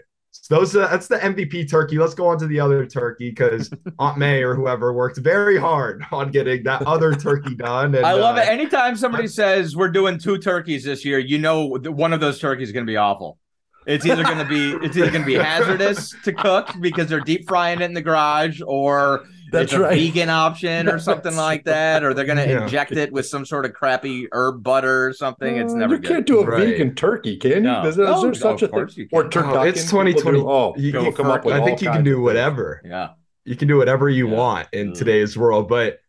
those 0.49 0.73
that's 0.73 1.07
the 1.07 1.17
MVP 1.17 1.69
turkey. 1.69 1.97
Let's 1.97 2.13
go 2.13 2.27
on 2.27 2.37
to 2.39 2.47
the 2.47 2.59
other 2.59 2.85
turkey 2.85 3.29
because 3.29 3.69
Aunt 3.99 4.17
May 4.17 4.43
or 4.43 4.55
whoever 4.55 4.93
worked 4.93 5.17
very 5.17 5.57
hard 5.57 6.03
on 6.11 6.31
getting 6.31 6.63
that 6.63 6.81
other 6.83 7.13
turkey 7.13 7.55
done. 7.55 7.95
And, 7.95 8.05
I 8.05 8.13
love 8.13 8.38
uh, 8.38 8.41
it 8.41 8.49
anytime 8.49 8.95
somebody 8.95 9.27
says 9.27 9.75
we're 9.75 9.89
doing 9.89 10.19
two 10.19 10.38
turkeys 10.38 10.83
this 10.83 11.05
year 11.05 11.19
you 11.19 11.38
know 11.38 11.77
one 11.79 12.13
of 12.13 12.19
those 12.19 12.39
turkeys 12.39 12.69
is 12.69 12.73
going 12.73 12.85
to 12.85 12.91
be 12.91 12.97
awful 12.97 13.39
it's 13.88 14.05
either 14.05 14.23
going 14.23 14.38
to 14.38 14.45
be 14.45 14.71
it's 14.85 14.97
either 14.97 15.11
going 15.11 15.23
to 15.23 15.27
be 15.27 15.35
hazardous 15.35 16.13
to 16.23 16.33
cook 16.33 16.69
because 16.79 17.07
they're 17.07 17.19
deep 17.19 17.47
frying 17.47 17.81
it 17.81 17.85
in 17.85 17.93
the 17.93 18.01
garage 18.01 18.61
or 18.65 19.25
That's 19.51 19.63
it's 19.65 19.74
a 19.74 19.80
right. 19.80 19.94
vegan 19.97 20.30
option 20.30 20.88
or 20.89 20.97
something 21.09 21.36
like 21.36 21.65
that 21.65 22.03
or 22.03 22.13
they're 22.13 22.25
going 22.25 22.38
to 22.38 22.47
Yeah. 22.47 22.63
inject 22.63 22.94
it 22.94 23.12
with 23.12 23.25
some 23.25 23.45
sort 23.45 23.65
of 23.65 23.74
crappy 23.74 24.27
herb 24.31 24.63
butter 24.63 25.07
or 25.07 25.13
something 25.13 25.57
it's 25.57 25.74
Uh, 25.74 25.77
never 25.77 25.95
you 25.95 26.01
good 26.01 26.07
can't 26.07 26.25
do 26.25 26.39
a 26.42 26.45
Right. 26.45 26.68
vegan 26.68 26.95
turkey, 26.95 27.38
can 27.38 27.51
you? 27.51 27.59
No. 27.62 27.86
Is, 27.86 27.95
there- 27.95 28.06
is 28.06 28.12
No, 28.12 28.21
there 28.21 28.31
of 28.31 28.38
such 28.38 28.62
a 28.63 28.68
course 28.68 28.95
thing? 28.95 29.07
Or 29.12 29.24
turducken? 29.25 29.56
Oh, 29.57 29.62
it's 29.63 29.83
people 29.86 30.03
2020. 30.06 30.39
Oh, 30.39 30.74
You- 30.77 30.92
can 30.92 31.13
come 31.13 31.27
up 31.27 31.45
with 31.45 31.56
I 31.56 31.63
think 31.63 31.81
you 31.81 31.89
can 31.92 32.03
do 32.03 32.21
whatever. 32.21 32.81
yeah 32.86 33.09
You 33.45 33.56
can 33.56 33.68
do 33.68 33.77
whatever 33.77 34.09
you 34.09 34.27
Yeah. 34.30 34.36
want 34.36 34.68
in 34.74 34.92
Mm. 34.92 34.97
today's 34.97 35.38
world. 35.38 35.68
But 35.68 36.00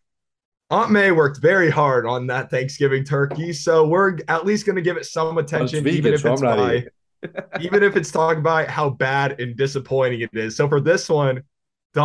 Aunt 0.71 0.91
May 0.91 1.13
worked 1.13 1.39
very 1.41 1.71
hard 1.71 2.07
on 2.07 2.27
that 2.29 2.51
Thanksgiving 2.51 3.05
turkey, 3.05 3.53
so 3.53 3.87
we're 3.87 4.19
at 4.27 4.45
least 4.45 4.67
going 4.67 4.75
to 4.77 4.83
give 4.83 4.97
it 4.97 5.05
some 5.07 5.39
attention, 5.39 5.85
vegan, 5.85 5.99
even 5.99 6.15
if 6.15 6.21
so 6.23 6.29
I'm 6.31 6.33
it's 6.35 6.43
by, 6.43 7.61
even 7.61 7.85
if 7.85 7.95
it's 7.97 8.11
talking 8.11 8.41
about 8.41 8.67
how 8.69 8.91
bad 8.91 9.41
and 9.41 9.57
disappointing 9.57 10.23
it 10.23 10.31
is. 10.33 10.57
So 10.57 10.69
for 10.69 10.81
this 10.81 11.09
one, 11.09 11.43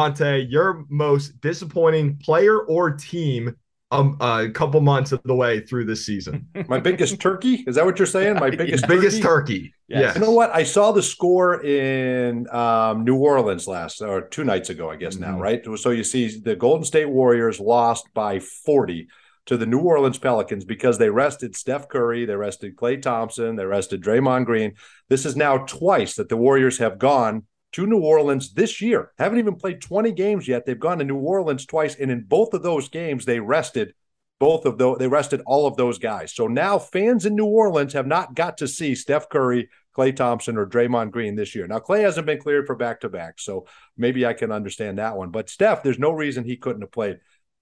Dante, 0.02 0.46
your 0.48 0.86
most 0.90 1.40
disappointing 1.42 2.18
player 2.24 2.62
or 2.62 2.92
team 2.92 3.56
um, 3.92 4.16
a 4.22 4.48
couple 4.50 4.80
months 4.80 5.12
of 5.12 5.22
the 5.26 5.36
way 5.36 5.60
through 5.60 5.84
this 5.84 6.06
season. 6.06 6.48
My 6.70 6.80
biggest 6.80 7.20
turkey? 7.20 7.66
Is 7.68 7.76
that 7.76 7.84
what 7.84 8.00
you're 8.00 8.06
saying? 8.06 8.36
My 8.36 8.50
biggest 8.62 8.88
Biggest 8.88 9.22
turkey? 9.22 9.60
turkey. 9.60 9.74
Yes. 9.90 10.16
You 10.16 10.22
know 10.22 10.32
what? 10.32 10.50
I 10.56 10.64
saw 10.64 10.94
the 10.94 11.04
score 11.04 11.62
in 11.62 12.50
um, 12.56 13.04
New 13.04 13.18
Orleans 13.18 13.68
last 13.68 14.02
or 14.02 14.22
two 14.30 14.46
nights 14.46 14.70
ago, 14.70 14.90
I 14.90 14.96
guess 14.96 15.18
now, 15.18 15.36
Mhm. 15.36 15.42
right? 15.42 15.62
So 15.78 15.90
you 15.90 16.06
see 16.06 16.40
the 16.40 16.56
Golden 16.56 16.86
State 16.86 17.10
Warriors 17.10 17.60
lost 17.60 18.08
by 18.14 18.40
40 18.40 19.10
to 19.48 19.58
the 19.58 19.66
New 19.66 19.80
Orleans 19.80 20.18
Pelicans 20.18 20.64
because 20.64 20.98
they 20.98 21.10
rested 21.10 21.58
Steph 21.58 21.90
Curry, 21.90 22.24
they 22.24 22.36
rested 22.38 22.78
Klay 22.78 23.02
Thompson, 23.02 23.58
they 23.58 23.66
rested 23.66 24.02
Draymond 24.02 24.46
Green. 24.46 24.72
This 25.10 25.26
is 25.26 25.36
now 25.36 25.58
twice 25.66 26.16
that 26.16 26.30
the 26.30 26.38
Warriors 26.38 26.78
have 26.78 26.98
gone 26.98 27.44
to 27.74 27.88
New 27.88 28.00
Orleans 28.00 28.54
this 28.54 28.82
year. 28.82 29.12
Haven't 29.18 29.40
even 29.40 29.56
played 29.56 29.82
20 29.82 30.12
games 30.12 30.48
yet. 30.48 30.66
They've 30.66 30.80
gone 30.80 31.00
to 31.00 31.06
New 31.06 31.18
Orleans 31.18 31.66
twice, 31.66 31.96
and 31.96 32.12
in 32.12 32.24
both 32.24 32.54
of 32.54 32.64
those 32.64 32.90
games, 32.90 33.26
they 33.26 33.40
rested 33.40 33.94
both 34.40 34.66
of 34.66 34.78
those. 34.78 34.98
They 34.98 35.08
rested 35.08 35.42
all 35.46 35.68
of 35.68 35.78
those 35.78 36.00
guys. 36.00 36.34
So 36.34 36.48
now 36.48 36.80
fans 36.80 37.26
in 37.26 37.36
New 37.36 37.46
Orleans 37.46 37.94
have 37.94 38.08
not 38.08 38.34
got 38.34 38.58
to 38.58 38.68
see 38.68 38.96
Steph 38.96 39.30
Curry, 39.30 39.70
Klay 39.96 40.16
Thompson, 40.16 40.58
or 40.58 40.66
Draymond 40.66 41.12
Green 41.12 41.36
this 41.36 41.54
year. 41.54 41.68
Now 41.68 41.80
Klay 41.80 42.02
hasn't 42.02 42.26
been 42.26 42.40
cleared 42.40 42.66
for 42.66 42.76
back 42.76 43.02
to 43.02 43.10
back, 43.10 43.40
so 43.40 43.68
maybe 43.98 44.26
I 44.26 44.34
can 44.34 44.52
understand 44.52 44.98
that 44.98 45.16
one. 45.16 45.30
But 45.30 45.50
Steph, 45.50 45.84
there's 45.84 46.00
no 46.00 46.12
reason 46.12 46.44
he 46.44 46.58
couldn't 46.58 46.82
have 46.82 46.92
played. 46.92 47.20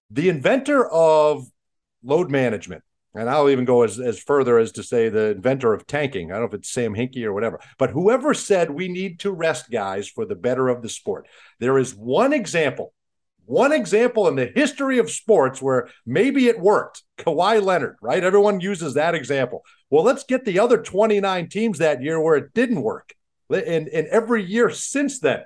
The 0.09 0.29
inventor 0.29 0.89
of 0.89 1.45
load 2.01 2.31
management. 2.31 2.83
And 3.15 3.29
I'll 3.29 3.49
even 3.49 3.65
go 3.65 3.81
as, 3.81 3.99
as 3.99 4.19
further 4.19 4.59
as 4.59 4.71
to 4.73 4.83
say 4.83 5.09
the 5.09 5.31
inventor 5.31 5.73
of 5.73 5.87
tanking. 5.87 6.31
I 6.31 6.35
don't 6.35 6.43
know 6.43 6.47
if 6.47 6.53
it's 6.53 6.69
Sam 6.69 6.93
Hinkie 6.93 7.23
or 7.23 7.33
whatever, 7.33 7.59
but 7.77 7.89
whoever 7.89 8.33
said 8.33 8.69
we 8.69 8.87
need 8.87 9.19
to 9.21 9.31
rest 9.31 9.71
guys 9.71 10.07
for 10.07 10.25
the 10.25 10.35
better 10.35 10.67
of 10.67 10.81
the 10.81 10.89
sport. 10.89 11.27
There 11.59 11.79
is 11.79 11.95
one 11.95 12.33
example, 12.33 12.93
one 13.45 13.71
example 13.71 14.27
in 14.27 14.35
the 14.35 14.51
history 14.53 14.99
of 14.99 15.09
sports 15.09 15.59
where 15.59 15.89
maybe 16.05 16.47
it 16.47 16.59
worked. 16.59 17.03
Kawhi 17.17 17.63
Leonard, 17.63 17.95
right? 17.99 18.23
Everyone 18.23 18.59
uses 18.59 18.93
that 18.93 19.15
example. 19.15 19.63
Well, 19.89 20.03
let's 20.03 20.23
get 20.23 20.45
the 20.45 20.59
other 20.59 20.77
29 20.77 21.49
teams 21.49 21.79
that 21.79 22.03
year 22.03 22.21
where 22.21 22.35
it 22.35 22.53
didn't 22.53 22.83
work. 22.83 23.15
And, 23.49 23.87
and 23.87 24.07
every 24.07 24.45
year 24.45 24.69
since 24.69 25.19
then, 25.19 25.41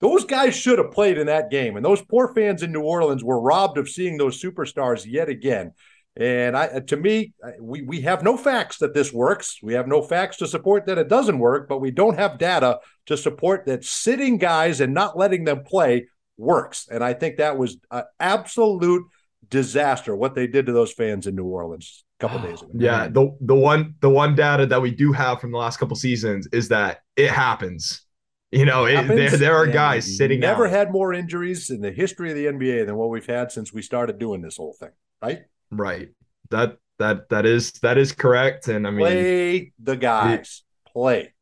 those 0.00 0.24
guys 0.24 0.56
should 0.56 0.78
have 0.78 0.90
played 0.92 1.18
in 1.18 1.26
that 1.26 1.50
game. 1.50 1.76
And 1.76 1.84
those 1.84 2.02
poor 2.02 2.34
fans 2.34 2.62
in 2.62 2.72
New 2.72 2.82
Orleans 2.82 3.22
were 3.22 3.40
robbed 3.40 3.78
of 3.78 3.88
seeing 3.88 4.16
those 4.16 4.42
superstars 4.42 5.04
yet 5.06 5.28
again. 5.28 5.72
And 6.16 6.56
I, 6.56 6.80
to 6.80 6.96
me, 6.96 7.32
we, 7.58 7.82
we 7.82 8.00
have 8.02 8.22
no 8.22 8.36
facts 8.36 8.78
that 8.78 8.92
this 8.92 9.12
works. 9.12 9.58
We 9.62 9.74
have 9.74 9.88
no 9.88 10.02
facts 10.02 10.36
to 10.38 10.46
support 10.46 10.86
that 10.86 10.98
it 10.98 11.08
doesn't 11.08 11.38
work, 11.38 11.68
but 11.68 11.80
we 11.80 11.90
don't 11.90 12.18
have 12.18 12.38
data 12.38 12.80
to 13.06 13.16
support 13.16 13.64
that 13.66 13.84
sitting 13.84 14.36
guys 14.36 14.80
and 14.80 14.92
not 14.92 15.16
letting 15.16 15.44
them 15.44 15.64
play 15.64 16.08
works. 16.36 16.86
And 16.90 17.02
I 17.02 17.14
think 17.14 17.38
that 17.38 17.56
was 17.56 17.78
an 17.90 18.04
absolute 18.20 19.04
disaster 19.48 20.14
what 20.14 20.34
they 20.34 20.46
did 20.46 20.66
to 20.66 20.72
those 20.72 20.92
fans 20.92 21.26
in 21.26 21.34
New 21.34 21.44
Orleans 21.44 22.04
a 22.20 22.26
couple 22.26 22.40
days 22.40 22.62
ago. 22.62 22.70
Yeah, 22.74 23.08
the 23.08 23.36
the 23.40 23.54
one 23.54 23.94
the 24.00 24.10
one 24.10 24.34
data 24.34 24.66
that 24.66 24.80
we 24.80 24.90
do 24.90 25.12
have 25.12 25.40
from 25.40 25.52
the 25.52 25.58
last 25.58 25.78
couple 25.78 25.96
seasons 25.96 26.48
is 26.52 26.68
that 26.68 27.00
it 27.16 27.30
happens. 27.30 28.02
You 28.50 28.66
know, 28.66 28.84
it, 28.84 29.08
there 29.08 29.30
there 29.30 29.56
are 29.56 29.66
guys 29.66 30.16
sitting. 30.16 30.40
Never 30.40 30.66
out. 30.66 30.72
had 30.72 30.92
more 30.92 31.14
injuries 31.14 31.70
in 31.70 31.80
the 31.80 31.90
history 31.90 32.30
of 32.30 32.36
the 32.36 32.46
NBA 32.46 32.86
than 32.86 32.96
what 32.96 33.08
we've 33.08 33.26
had 33.26 33.50
since 33.50 33.72
we 33.72 33.80
started 33.80 34.18
doing 34.18 34.42
this 34.42 34.58
whole 34.58 34.74
thing. 34.78 34.90
Right. 35.22 35.42
Right. 35.72 36.10
That 36.50 36.76
that 36.98 37.28
that 37.30 37.46
is 37.46 37.72
that 37.82 37.98
is 37.98 38.12
correct. 38.12 38.68
And 38.68 38.86
I 38.86 38.90
mean, 38.90 39.00
play 39.00 39.72
the 39.82 39.96
guys. 39.96 40.62
It, 40.86 40.92
play. 40.92 41.32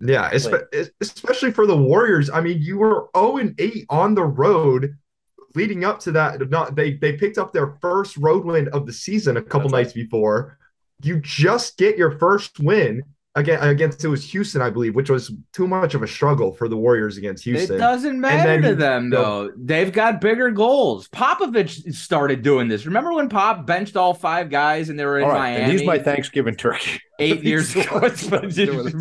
Yeah, 0.00 0.30
especially 0.32 1.52
for 1.52 1.64
the 1.64 1.76
Warriors. 1.76 2.28
I 2.28 2.40
mean, 2.40 2.60
you 2.60 2.76
were 2.76 3.08
0 3.16 3.36
and 3.36 3.54
8 3.56 3.86
on 3.88 4.16
the 4.16 4.24
road 4.24 4.96
leading 5.54 5.84
up 5.84 6.00
to 6.00 6.12
that. 6.12 6.50
Not 6.50 6.74
they 6.74 6.94
they 6.94 7.12
picked 7.12 7.38
up 7.38 7.52
their 7.52 7.78
first 7.80 8.16
road 8.16 8.44
win 8.44 8.68
of 8.68 8.84
the 8.84 8.92
season 8.92 9.36
a 9.36 9.42
couple 9.42 9.68
That's 9.68 9.72
nights 9.72 9.96
right. 9.96 10.04
before. 10.04 10.58
You 11.04 11.20
just 11.20 11.78
get 11.78 11.96
your 11.96 12.18
first 12.18 12.58
win 12.58 13.04
again 13.34 13.62
against 13.62 14.04
it 14.04 14.08
was 14.08 14.24
Houston, 14.30 14.60
I 14.60 14.70
believe, 14.70 14.94
which 14.94 15.10
was 15.10 15.32
too 15.52 15.66
much 15.66 15.94
of 15.94 16.02
a 16.02 16.06
struggle 16.06 16.52
for 16.52 16.68
the 16.68 16.76
Warriors 16.76 17.16
against 17.16 17.44
Houston. 17.44 17.76
It 17.76 17.78
doesn't 17.78 18.20
matter 18.20 18.60
to 18.60 18.74
them 18.74 19.10
though. 19.10 19.50
They've 19.56 19.92
got 19.92 20.20
bigger 20.20 20.50
goals. 20.50 21.08
Popovich 21.08 21.94
started 21.94 22.42
doing 22.42 22.68
this. 22.68 22.86
Remember 22.86 23.12
when 23.12 23.28
Pop 23.28 23.66
benched 23.66 23.96
all 23.96 24.14
five 24.14 24.50
guys 24.50 24.88
and 24.88 24.98
they 24.98 25.04
were 25.04 25.18
in 25.18 25.28
right, 25.28 25.38
Miami? 25.38 25.62
And 25.64 25.72
he's 25.72 25.84
my 25.84 25.98
Thanksgiving 25.98 26.56
turkey. 26.56 27.00
Eight 27.18 27.44
years 27.44 27.76
ago, 27.76 28.10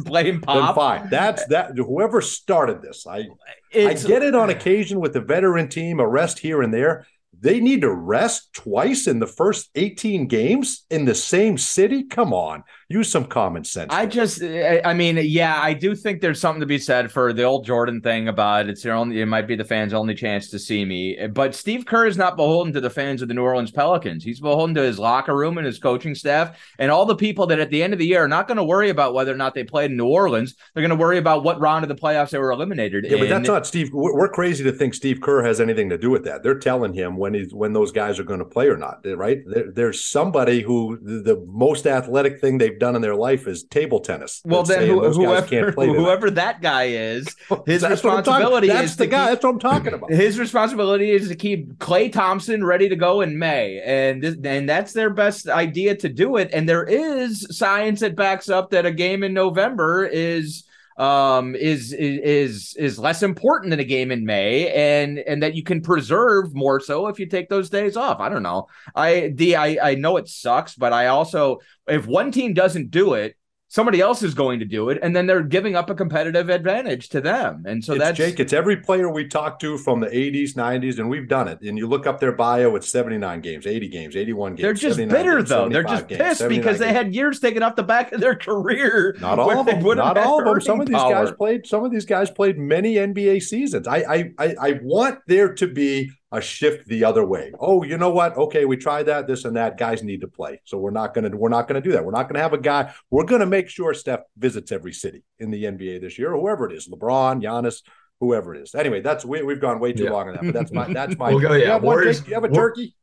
blame 0.03 0.41
Pop. 0.41 0.55
Then 0.55 0.75
fine. 0.75 1.09
That's 1.09 1.45
that. 1.47 1.75
Whoever 1.75 2.21
started 2.21 2.81
this, 2.81 3.07
I 3.07 3.25
it's, 3.71 4.05
I 4.05 4.07
get 4.07 4.21
it 4.21 4.35
on 4.35 4.49
occasion 4.49 4.99
with 4.99 5.13
the 5.13 5.21
veteran 5.21 5.69
team, 5.69 5.99
a 5.99 6.07
rest 6.07 6.37
here 6.37 6.61
and 6.61 6.73
there 6.73 7.07
they 7.41 7.59
need 7.59 7.81
to 7.81 7.91
rest 7.91 8.53
twice 8.53 9.07
in 9.07 9.19
the 9.19 9.27
first 9.27 9.71
18 9.73 10.27
games 10.27 10.85
in 10.91 11.05
the 11.05 11.15
same 11.15 11.57
city? 11.57 12.03
Come 12.03 12.33
on, 12.33 12.63
use 12.91 13.11
some 13.11 13.25
common 13.25 13.63
sense. 13.63 13.93
I 13.93 14.05
just, 14.05 14.41
eh, 14.41 14.81
I 14.83 14.93
mean, 14.93 15.17
yeah, 15.17 15.59
I 15.61 15.73
do 15.73 15.95
think 15.95 16.21
there's 16.21 16.39
something 16.39 16.59
to 16.59 16.65
be 16.65 16.77
said 16.77 17.11
for 17.11 17.33
the 17.33 17.43
old 17.43 17.65
Jordan 17.65 18.01
thing 18.01 18.27
about 18.27 18.69
it's 18.69 18.83
your 18.83 18.95
only, 18.95 19.21
it 19.21 19.25
might 19.25 19.47
be 19.47 19.55
the 19.55 19.65
fans' 19.65 19.93
only 19.93 20.15
chance 20.15 20.49
to 20.49 20.59
see 20.59 20.85
me. 20.85 21.17
Eh, 21.17 21.27
but 21.27 21.55
Steve 21.55 21.85
Kerr 21.85 22.07
is 22.07 22.17
not 22.17 22.35
beholden 22.35 22.73
to 22.73 22.81
the 22.81 22.89
fans 22.89 23.21
of 23.21 23.27
the 23.27 23.33
New 23.33 23.43
Orleans 23.43 23.71
Pelicans. 23.71 24.23
He's 24.23 24.39
beholden 24.39 24.75
to 24.75 24.81
his 24.81 24.99
locker 24.99 25.35
room 25.35 25.57
and 25.57 25.65
his 25.65 25.79
coaching 25.79 26.15
staff 26.15 26.59
and 26.79 26.91
all 26.91 27.05
the 27.05 27.15
people 27.15 27.47
that 27.47 27.59
at 27.59 27.69
the 27.69 27.81
end 27.81 27.93
of 27.93 27.99
the 27.99 28.05
year 28.05 28.23
are 28.23 28.27
not 28.27 28.47
going 28.47 28.57
to 28.57 28.63
worry 28.63 28.89
about 28.89 29.13
whether 29.13 29.33
or 29.33 29.37
not 29.37 29.53
they 29.53 29.63
played 29.63 29.91
in 29.91 29.97
New 29.97 30.07
Orleans. 30.07 30.55
They're 30.73 30.81
going 30.81 30.97
to 30.97 31.01
worry 31.01 31.17
about 31.17 31.43
what 31.43 31.59
round 31.59 31.83
of 31.83 31.89
the 31.89 31.95
playoffs 31.95 32.31
they 32.31 32.39
were 32.39 32.51
eliminated. 32.51 33.05
Yeah, 33.05 33.13
in. 33.13 33.19
but 33.19 33.29
that's 33.29 33.47
not 33.47 33.67
Steve. 33.67 33.89
We're 33.93 34.29
crazy 34.29 34.63
to 34.63 34.71
think 34.71 34.93
Steve 34.93 35.21
Kerr 35.21 35.43
has 35.43 35.61
anything 35.61 35.89
to 35.89 35.97
do 35.97 36.09
with 36.09 36.23
that. 36.25 36.43
They're 36.43 36.59
telling 36.59 36.93
him 36.93 37.17
when 37.17 37.33
he's 37.33 37.53
when 37.53 37.73
those 37.73 37.91
guys 37.91 38.19
are 38.19 38.23
going 38.23 38.39
to 38.39 38.45
play 38.45 38.67
or 38.67 38.77
not, 38.77 39.05
eh, 39.05 39.13
right? 39.13 39.41
There, 39.45 39.71
there's 39.71 40.03
somebody 40.03 40.61
who 40.61 40.97
the 41.01 41.43
most 41.47 41.85
athletic 41.85 42.39
thing 42.39 42.57
they've 42.57 42.77
done 42.81 42.95
in 42.95 43.01
their 43.01 43.15
life 43.15 43.47
is 43.47 43.63
table 43.63 43.99
tennis. 43.99 44.41
Well, 44.43 44.63
then 44.63 44.87
who, 44.87 45.07
whoever, 45.07 45.71
whoever 45.71 46.31
that 46.31 46.61
guy 46.61 46.85
is, 46.85 47.33
his 47.67 47.87
responsibility 47.87 48.67
that's 48.67 48.91
is 48.91 48.97
the 48.97 49.05
guy. 49.05 49.25
Keep, 49.25 49.29
that's 49.29 49.43
what 49.43 49.49
I'm 49.51 49.59
talking 49.59 49.93
about. 49.93 50.11
His 50.11 50.39
responsibility 50.39 51.11
is 51.11 51.27
to 51.29 51.35
keep 51.35 51.75
Klay 51.75 52.11
Thompson 52.11 52.65
ready 52.65 52.89
to 52.89 52.95
go 52.95 53.21
in 53.21 53.37
May, 53.37 53.79
and 53.85 54.23
this, 54.23 54.35
and 54.43 54.67
that's 54.67 54.93
their 54.93 55.11
best 55.11 55.47
idea 55.47 55.95
to 55.95 56.09
do 56.09 56.37
it. 56.37 56.49
And 56.51 56.67
there 56.67 56.83
is 56.83 57.45
science 57.55 57.99
that 57.99 58.15
backs 58.15 58.49
up 58.49 58.71
that 58.71 58.87
a 58.87 58.91
game 58.91 59.23
in 59.23 59.33
November 59.33 60.03
is 60.03 60.63
um, 60.97 61.55
is 61.55 61.93
is 61.93 62.75
is 62.77 62.99
less 62.99 63.23
important 63.23 63.71
than 63.71 63.79
a 63.79 63.85
game 63.85 64.11
in 64.11 64.25
May, 64.25 64.69
and 64.71 65.19
and 65.19 65.43
that 65.43 65.55
you 65.55 65.63
can 65.63 65.81
preserve 65.81 66.53
more 66.53 66.79
so 66.79 67.07
if 67.07 67.19
you 67.19 67.25
take 67.27 67.49
those 67.49 67.69
days 67.69 67.97
off. 67.97 68.19
I 68.19 68.29
don't 68.29 68.43
know. 68.43 68.67
I 68.95 69.31
the 69.35 69.55
I 69.55 69.91
I 69.91 69.95
know 69.95 70.17
it 70.17 70.27
sucks, 70.27 70.75
but 70.75 70.93
I 70.93 71.07
also 71.07 71.59
if 71.87 72.07
one 72.07 72.31
team 72.31 72.53
doesn't 72.53 72.91
do 72.91 73.13
it, 73.13 73.35
somebody 73.71 74.01
else 74.01 74.21
is 74.21 74.33
going 74.33 74.59
to 74.59 74.65
do 74.65 74.89
it, 74.89 74.99
and 75.01 75.15
then 75.15 75.25
they're 75.25 75.41
giving 75.41 75.77
up 75.77 75.89
a 75.89 75.95
competitive 75.95 76.49
advantage 76.49 77.07
to 77.07 77.21
them. 77.21 77.63
And 77.65 77.83
so 77.83 77.93
it's 77.93 78.03
that's 78.03 78.17
Jake. 78.17 78.39
It's 78.39 78.51
every 78.51 78.75
player 78.75 79.09
we 79.09 79.25
talked 79.25 79.61
to 79.61 79.77
from 79.77 80.01
the 80.01 80.07
80s, 80.07 80.55
90s, 80.55 80.99
and 80.99 81.09
we've 81.09 81.27
done 81.27 81.47
it. 81.47 81.61
And 81.61 81.77
you 81.77 81.87
look 81.87 82.05
up 82.05 82.19
their 82.19 82.33
bio, 82.33 82.75
it's 82.75 82.89
79 82.89 83.39
games, 83.39 83.65
80 83.65 83.87
games, 83.87 84.15
81 84.17 84.55
games. 84.55 84.61
They're 84.61 84.73
just 84.73 84.97
bitter 84.97 85.37
games, 85.37 85.49
though. 85.49 85.69
They're 85.69 85.83
just 85.83 86.09
games, 86.09 86.21
pissed 86.21 86.49
because 86.49 86.79
they 86.79 86.91
had 86.91 87.15
years 87.15 87.39
taken 87.39 87.63
off 87.63 87.77
the 87.77 87.83
back 87.83 88.11
of 88.11 88.19
their 88.19 88.35
career. 88.47 89.15
Not 89.21 89.39
all 89.39 89.59
of 89.61 89.65
them. 89.65 89.81
Not 89.81 90.17
all 90.17 90.39
of 90.39 90.45
them. 90.45 90.59
Some 90.59 90.81
of 90.81 90.87
these 90.87 90.97
power. 90.97 91.25
guys 91.25 91.31
played. 91.31 91.65
Some 91.65 91.85
of 91.85 91.91
these 91.91 92.05
guys 92.05 92.29
played 92.29 92.57
many 92.57 92.95
NBA 92.95 93.41
seasons. 93.41 93.87
I 93.87 93.97
I 93.97 94.31
I, 94.37 94.55
I 94.59 94.79
want 94.83 95.19
there 95.27 95.53
to 95.55 95.67
be 95.67 96.11
a 96.31 96.41
shift 96.41 96.87
the 96.87 97.03
other 97.03 97.25
way. 97.25 97.51
Oh, 97.59 97.83
you 97.83 97.97
know 97.97 98.09
what? 98.09 98.37
Okay, 98.37 98.65
we 98.65 98.77
tried 98.77 99.03
that, 99.03 99.27
this 99.27 99.43
and 99.45 99.55
that. 99.57 99.77
Guys 99.77 100.01
need 100.01 100.21
to 100.21 100.27
play, 100.27 100.61
so 100.63 100.77
we're 100.77 100.91
not 100.91 101.13
gonna 101.13 101.29
we're 101.29 101.49
not 101.49 101.67
gonna 101.67 101.81
do 101.81 101.91
that. 101.91 102.05
We're 102.05 102.11
not 102.11 102.29
gonna 102.29 102.39
have 102.39 102.53
a 102.53 102.57
guy. 102.57 102.93
We're 103.09 103.25
gonna 103.25 103.45
make 103.45 103.67
sure 103.69 103.93
Steph 103.93 104.21
visits 104.37 104.71
every 104.71 104.93
city 104.93 105.23
in 105.39 105.51
the 105.51 105.63
NBA 105.65 106.01
this 106.01 106.17
year, 106.17 106.33
or 106.33 106.39
whoever 106.39 106.69
it 106.69 106.75
is, 106.75 106.87
LeBron, 106.87 107.43
Giannis, 107.43 107.81
whoever 108.19 108.55
it 108.55 108.61
is. 108.61 108.73
Anyway, 108.73 109.01
that's 109.01 109.25
we, 109.25 109.43
we've 109.43 109.59
gone 109.59 109.79
way 109.79 109.91
too 109.91 110.05
yeah. 110.05 110.11
long 110.11 110.29
on 110.29 110.35
that, 110.35 110.43
but 110.43 110.53
that's 110.53 110.71
my 110.71 110.91
that's 110.93 111.17
my. 111.17 111.29
we'll 111.33 111.39
go, 111.39 111.53
yeah, 111.53 111.77
Warriors. 111.77 112.21
Do 112.21 112.29
you 112.29 112.35
have 112.35 112.45
a 112.45 112.49
turkey? 112.49 112.95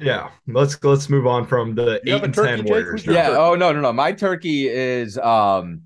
Yeah, 0.00 0.30
let's 0.46 0.82
let's 0.82 1.08
move 1.08 1.26
on 1.26 1.46
from 1.46 1.74
the 1.74 2.00
you 2.04 2.16
eight 2.16 2.24
and 2.24 2.34
turkey, 2.34 2.56
ten 2.56 2.64
Warriors. 2.66 3.06
Yeah. 3.06 3.30
Oh 3.30 3.54
no 3.54 3.72
no 3.72 3.80
no. 3.80 3.92
My 3.92 4.12
turkey 4.12 4.68
is 4.68 5.16
um 5.18 5.82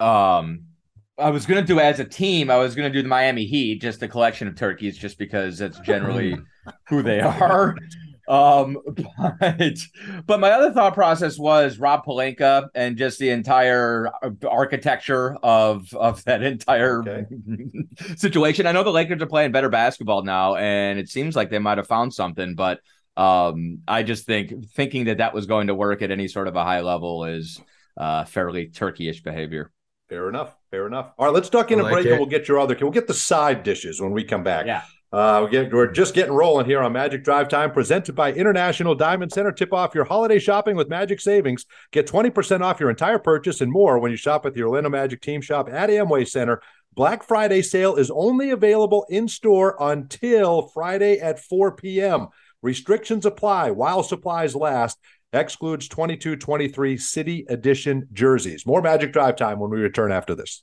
um 0.00 0.64
I 1.18 1.30
was 1.30 1.46
gonna 1.46 1.62
do 1.62 1.78
as 1.78 2.00
a 2.00 2.04
team. 2.04 2.50
I 2.50 2.56
was 2.56 2.74
gonna 2.74 2.90
do 2.90 3.02
the 3.02 3.08
Miami 3.08 3.44
Heat, 3.44 3.80
just 3.80 4.02
a 4.02 4.08
collection 4.08 4.48
of 4.48 4.56
turkeys, 4.56 4.98
just 4.98 5.18
because 5.18 5.58
that's 5.58 5.78
generally 5.80 6.36
who 6.88 7.02
they 7.02 7.20
are. 7.20 7.76
Um, 8.26 8.78
but 9.38 9.78
but 10.26 10.40
my 10.40 10.50
other 10.50 10.72
thought 10.72 10.94
process 10.94 11.38
was 11.38 11.78
Rob 11.78 12.04
Pelinka 12.04 12.68
and 12.74 12.96
just 12.96 13.18
the 13.18 13.30
entire 13.30 14.10
architecture 14.48 15.36
of 15.42 15.92
of 15.94 16.24
that 16.24 16.42
entire 16.42 17.00
okay. 17.00 17.26
situation. 18.16 18.66
I 18.66 18.72
know 18.72 18.82
the 18.82 18.90
Lakers 18.90 19.22
are 19.22 19.26
playing 19.26 19.52
better 19.52 19.68
basketball 19.68 20.22
now, 20.22 20.56
and 20.56 20.98
it 20.98 21.08
seems 21.08 21.36
like 21.36 21.50
they 21.50 21.58
might 21.58 21.78
have 21.78 21.86
found 21.86 22.14
something, 22.14 22.54
but 22.54 22.80
um, 23.16 23.78
I 23.86 24.02
just 24.02 24.26
think 24.26 24.70
thinking 24.70 25.04
that 25.04 25.18
that 25.18 25.34
was 25.34 25.46
going 25.46 25.68
to 25.68 25.74
work 25.74 26.02
at 26.02 26.10
any 26.10 26.26
sort 26.26 26.48
of 26.48 26.56
a 26.56 26.64
high 26.64 26.80
level 26.80 27.24
is 27.24 27.60
uh, 27.96 28.24
fairly 28.24 28.68
turkeyish 28.68 29.22
behavior. 29.22 29.70
Fair 30.08 30.28
enough. 30.28 30.54
Fair 30.74 30.88
enough. 30.88 31.12
All 31.16 31.26
right, 31.26 31.32
let's 31.32 31.48
duck 31.48 31.70
in 31.70 31.78
a 31.78 31.84
break 31.84 32.04
it. 32.04 32.10
and 32.10 32.18
we'll 32.18 32.28
get 32.28 32.48
your 32.48 32.58
other. 32.58 32.76
We'll 32.80 32.90
get 32.90 33.06
the 33.06 33.14
side 33.14 33.62
dishes 33.62 34.00
when 34.00 34.10
we 34.10 34.24
come 34.24 34.42
back. 34.42 34.66
Yeah. 34.66 34.82
Uh, 35.12 35.42
we 35.44 35.50
get, 35.52 35.72
we're 35.72 35.86
just 35.86 36.12
getting 36.14 36.32
rolling 36.32 36.66
here 36.66 36.82
on 36.82 36.92
Magic 36.92 37.22
Drive 37.22 37.48
Time, 37.48 37.70
presented 37.70 38.16
by 38.16 38.32
International 38.32 38.96
Diamond 38.96 39.30
Center. 39.30 39.52
Tip 39.52 39.72
off 39.72 39.94
your 39.94 40.02
holiday 40.02 40.40
shopping 40.40 40.74
with 40.74 40.88
Magic 40.88 41.20
Savings. 41.20 41.64
Get 41.92 42.08
20% 42.08 42.62
off 42.62 42.80
your 42.80 42.90
entire 42.90 43.20
purchase 43.20 43.60
and 43.60 43.70
more 43.70 44.00
when 44.00 44.10
you 44.10 44.16
shop 44.16 44.44
at 44.46 44.54
the 44.54 44.64
Orlando 44.64 44.90
Magic 44.90 45.20
Team 45.20 45.40
Shop 45.40 45.68
at 45.70 45.90
Amway 45.90 46.26
Center. 46.26 46.60
Black 46.92 47.22
Friday 47.22 47.62
sale 47.62 47.94
is 47.94 48.10
only 48.10 48.50
available 48.50 49.06
in 49.08 49.28
store 49.28 49.76
until 49.78 50.62
Friday 50.74 51.20
at 51.20 51.38
4 51.38 51.76
p.m. 51.76 52.26
Restrictions 52.62 53.24
apply 53.24 53.70
while 53.70 54.02
supplies 54.02 54.56
last 54.56 54.98
excludes 55.34 55.88
22 55.88 56.36
23 56.36 56.96
City 56.96 57.44
Edition 57.48 58.08
jerseys. 58.12 58.66
More 58.66 58.82
Magic 58.82 59.12
Drive 59.12 59.36
time 59.36 59.58
when 59.58 59.70
we 59.70 59.80
return 59.80 60.12
after 60.12 60.34
this. 60.34 60.62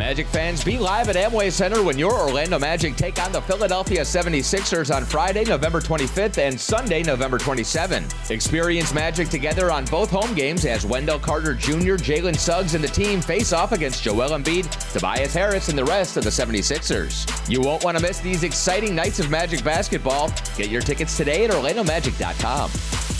Magic 0.00 0.26
fans, 0.28 0.64
be 0.64 0.78
live 0.78 1.10
at 1.10 1.14
Amway 1.14 1.52
Center 1.52 1.82
when 1.82 1.98
your 1.98 2.14
Orlando 2.14 2.58
Magic 2.58 2.96
take 2.96 3.22
on 3.22 3.32
the 3.32 3.42
Philadelphia 3.42 4.00
76ers 4.00 4.92
on 4.92 5.04
Friday, 5.04 5.44
November 5.44 5.78
25th 5.78 6.38
and 6.38 6.58
Sunday, 6.58 7.02
November 7.02 7.36
27th. 7.36 8.30
Experience 8.30 8.94
Magic 8.94 9.28
together 9.28 9.70
on 9.70 9.84
both 9.84 10.08
home 10.08 10.32
games 10.32 10.64
as 10.64 10.86
Wendell 10.86 11.18
Carter 11.18 11.52
Jr., 11.52 12.00
Jalen 12.00 12.34
Suggs, 12.34 12.74
and 12.74 12.82
the 12.82 12.88
team 12.88 13.20
face 13.20 13.52
off 13.52 13.72
against 13.72 14.02
Joel 14.02 14.30
Embiid, 14.30 14.70
Tobias 14.90 15.34
Harris, 15.34 15.68
and 15.68 15.76
the 15.76 15.84
rest 15.84 16.16
of 16.16 16.24
the 16.24 16.30
76ers. 16.30 17.50
You 17.50 17.60
won't 17.60 17.84
want 17.84 17.98
to 17.98 18.02
miss 18.02 18.20
these 18.20 18.42
exciting 18.42 18.94
nights 18.94 19.20
of 19.20 19.28
Magic 19.28 19.62
basketball. 19.62 20.32
Get 20.56 20.70
your 20.70 20.80
tickets 20.80 21.14
today 21.14 21.44
at 21.44 21.50
OrlandoMagic.com. 21.50 23.19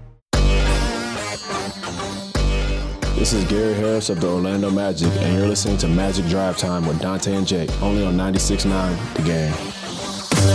This 3.15 3.33
is 3.33 3.43
Gary 3.45 3.73
Harris 3.73 4.09
of 4.09 4.19
the 4.19 4.27
Orlando 4.27 4.69
Magic, 4.71 5.11
and 5.17 5.37
you're 5.37 5.47
listening 5.47 5.77
to 5.77 5.87
Magic 5.87 6.25
Drive 6.27 6.57
Time 6.57 6.85
with 6.87 6.99
Dante 6.99 7.35
and 7.35 7.45
Jake, 7.45 7.69
only 7.81 8.03
on 8.03 8.15
96.9 8.17 9.13
The 9.15 9.21
Game. 9.21 9.53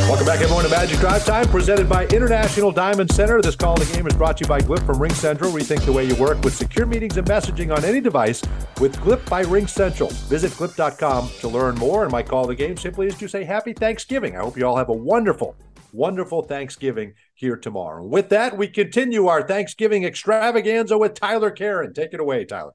Welcome 0.08 0.26
back, 0.26 0.40
everyone, 0.40 0.64
to 0.64 0.70
Magic 0.70 0.98
Drive 0.98 1.24
Time, 1.24 1.46
presented 1.46 1.88
by 1.88 2.06
International 2.06 2.72
Diamond 2.72 3.10
Center. 3.12 3.40
This 3.40 3.54
call 3.54 3.76
the 3.76 3.84
game 3.94 4.06
is 4.06 4.14
brought 4.14 4.36
to 4.38 4.44
you 4.44 4.48
by 4.48 4.60
Glip 4.60 4.84
from 4.84 4.98
Ring 4.98 5.14
Central. 5.14 5.52
Rethink 5.52 5.84
the 5.84 5.92
way 5.92 6.04
you 6.04 6.16
work 6.16 6.42
with 6.42 6.54
secure 6.54 6.86
meetings 6.86 7.16
and 7.16 7.26
messaging 7.26 7.76
on 7.76 7.84
any 7.84 8.00
device 8.00 8.42
with 8.80 8.96
Glip 8.96 9.28
by 9.30 9.42
Ring 9.42 9.68
Central. 9.68 10.10
Visit 10.28 10.50
glip.com 10.52 11.30
to 11.38 11.48
learn 11.48 11.76
more. 11.76 12.02
And 12.02 12.10
my 12.10 12.22
call 12.22 12.46
the 12.48 12.54
game 12.54 12.76
simply 12.76 13.06
is 13.06 13.16
to 13.18 13.28
say 13.28 13.44
Happy 13.44 13.72
Thanksgiving. 13.72 14.36
I 14.36 14.40
hope 14.40 14.56
you 14.56 14.66
all 14.66 14.76
have 14.76 14.88
a 14.88 14.92
wonderful, 14.92 15.56
wonderful 15.96 16.42
Thanksgiving 16.42 17.14
here 17.34 17.56
tomorrow. 17.56 18.04
With 18.04 18.28
that, 18.28 18.56
we 18.56 18.68
continue 18.68 19.26
our 19.26 19.46
Thanksgiving 19.46 20.04
extravaganza 20.04 20.98
with 20.98 21.14
Tyler 21.14 21.50
Karen. 21.50 21.94
Take 21.94 22.12
it 22.12 22.20
away, 22.20 22.44
Tyler. 22.44 22.72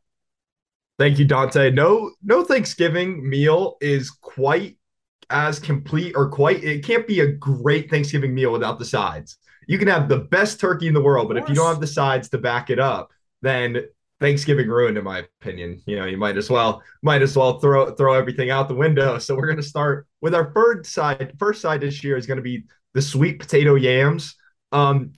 Thank 0.97 1.19
you, 1.19 1.25
Dante. 1.25 1.71
No, 1.71 2.12
no 2.23 2.43
Thanksgiving 2.43 3.27
meal 3.27 3.77
is 3.81 4.10
quite 4.10 4.77
as 5.29 5.60
complete 5.60 6.13
or 6.15 6.29
quite 6.29 6.63
it 6.63 6.84
can't 6.84 7.07
be 7.07 7.21
a 7.21 7.31
great 7.31 7.89
Thanksgiving 7.89 8.36
meal 8.36 8.51
without 8.51 8.79
the 8.79 8.86
sides. 8.86 9.38
You 9.67 9.77
can 9.77 9.88
have 9.88 10.10
the 10.10 10.17
best 10.17 10.60
turkey 10.60 10.88
in 10.88 10.93
the 10.93 11.01
world, 11.01 11.27
but 11.27 11.38
if 11.38 11.47
you 11.47 11.55
don't 11.55 11.67
have 11.67 11.79
the 11.79 11.88
sides 11.88 12.29
to 12.29 12.38
back 12.38 12.69
it 12.69 12.79
up, 12.79 13.12
then 13.41 13.86
Thanksgiving 14.21 14.69
ruined, 14.69 14.99
in 14.99 15.03
my 15.03 15.25
opinion. 15.41 15.81
You 15.88 15.97
know, 15.97 16.05
you 16.05 16.15
might 16.15 16.38
as 16.38 16.49
well 16.49 16.84
might 17.01 17.23
as 17.23 17.36
well 17.36 17.60
throw 17.60 17.93
throw 17.95 18.13
everything 18.13 18.51
out 18.51 18.69
the 18.69 18.75
window. 18.75 19.17
So 19.19 19.36
we're 19.36 19.47
gonna 19.47 19.63
start 19.63 20.07
with 20.21 20.36
our 20.36 20.53
third 20.53 20.86
side. 20.86 21.34
First 21.39 21.62
side 21.62 21.81
this 21.81 22.03
year 22.03 22.15
is 22.15 22.27
gonna 22.27 22.41
be 22.41 22.63
the 22.93 23.01
sweet 23.01 23.39
potato 23.39 23.75
yams. 23.75 24.36
Um, 24.71 25.13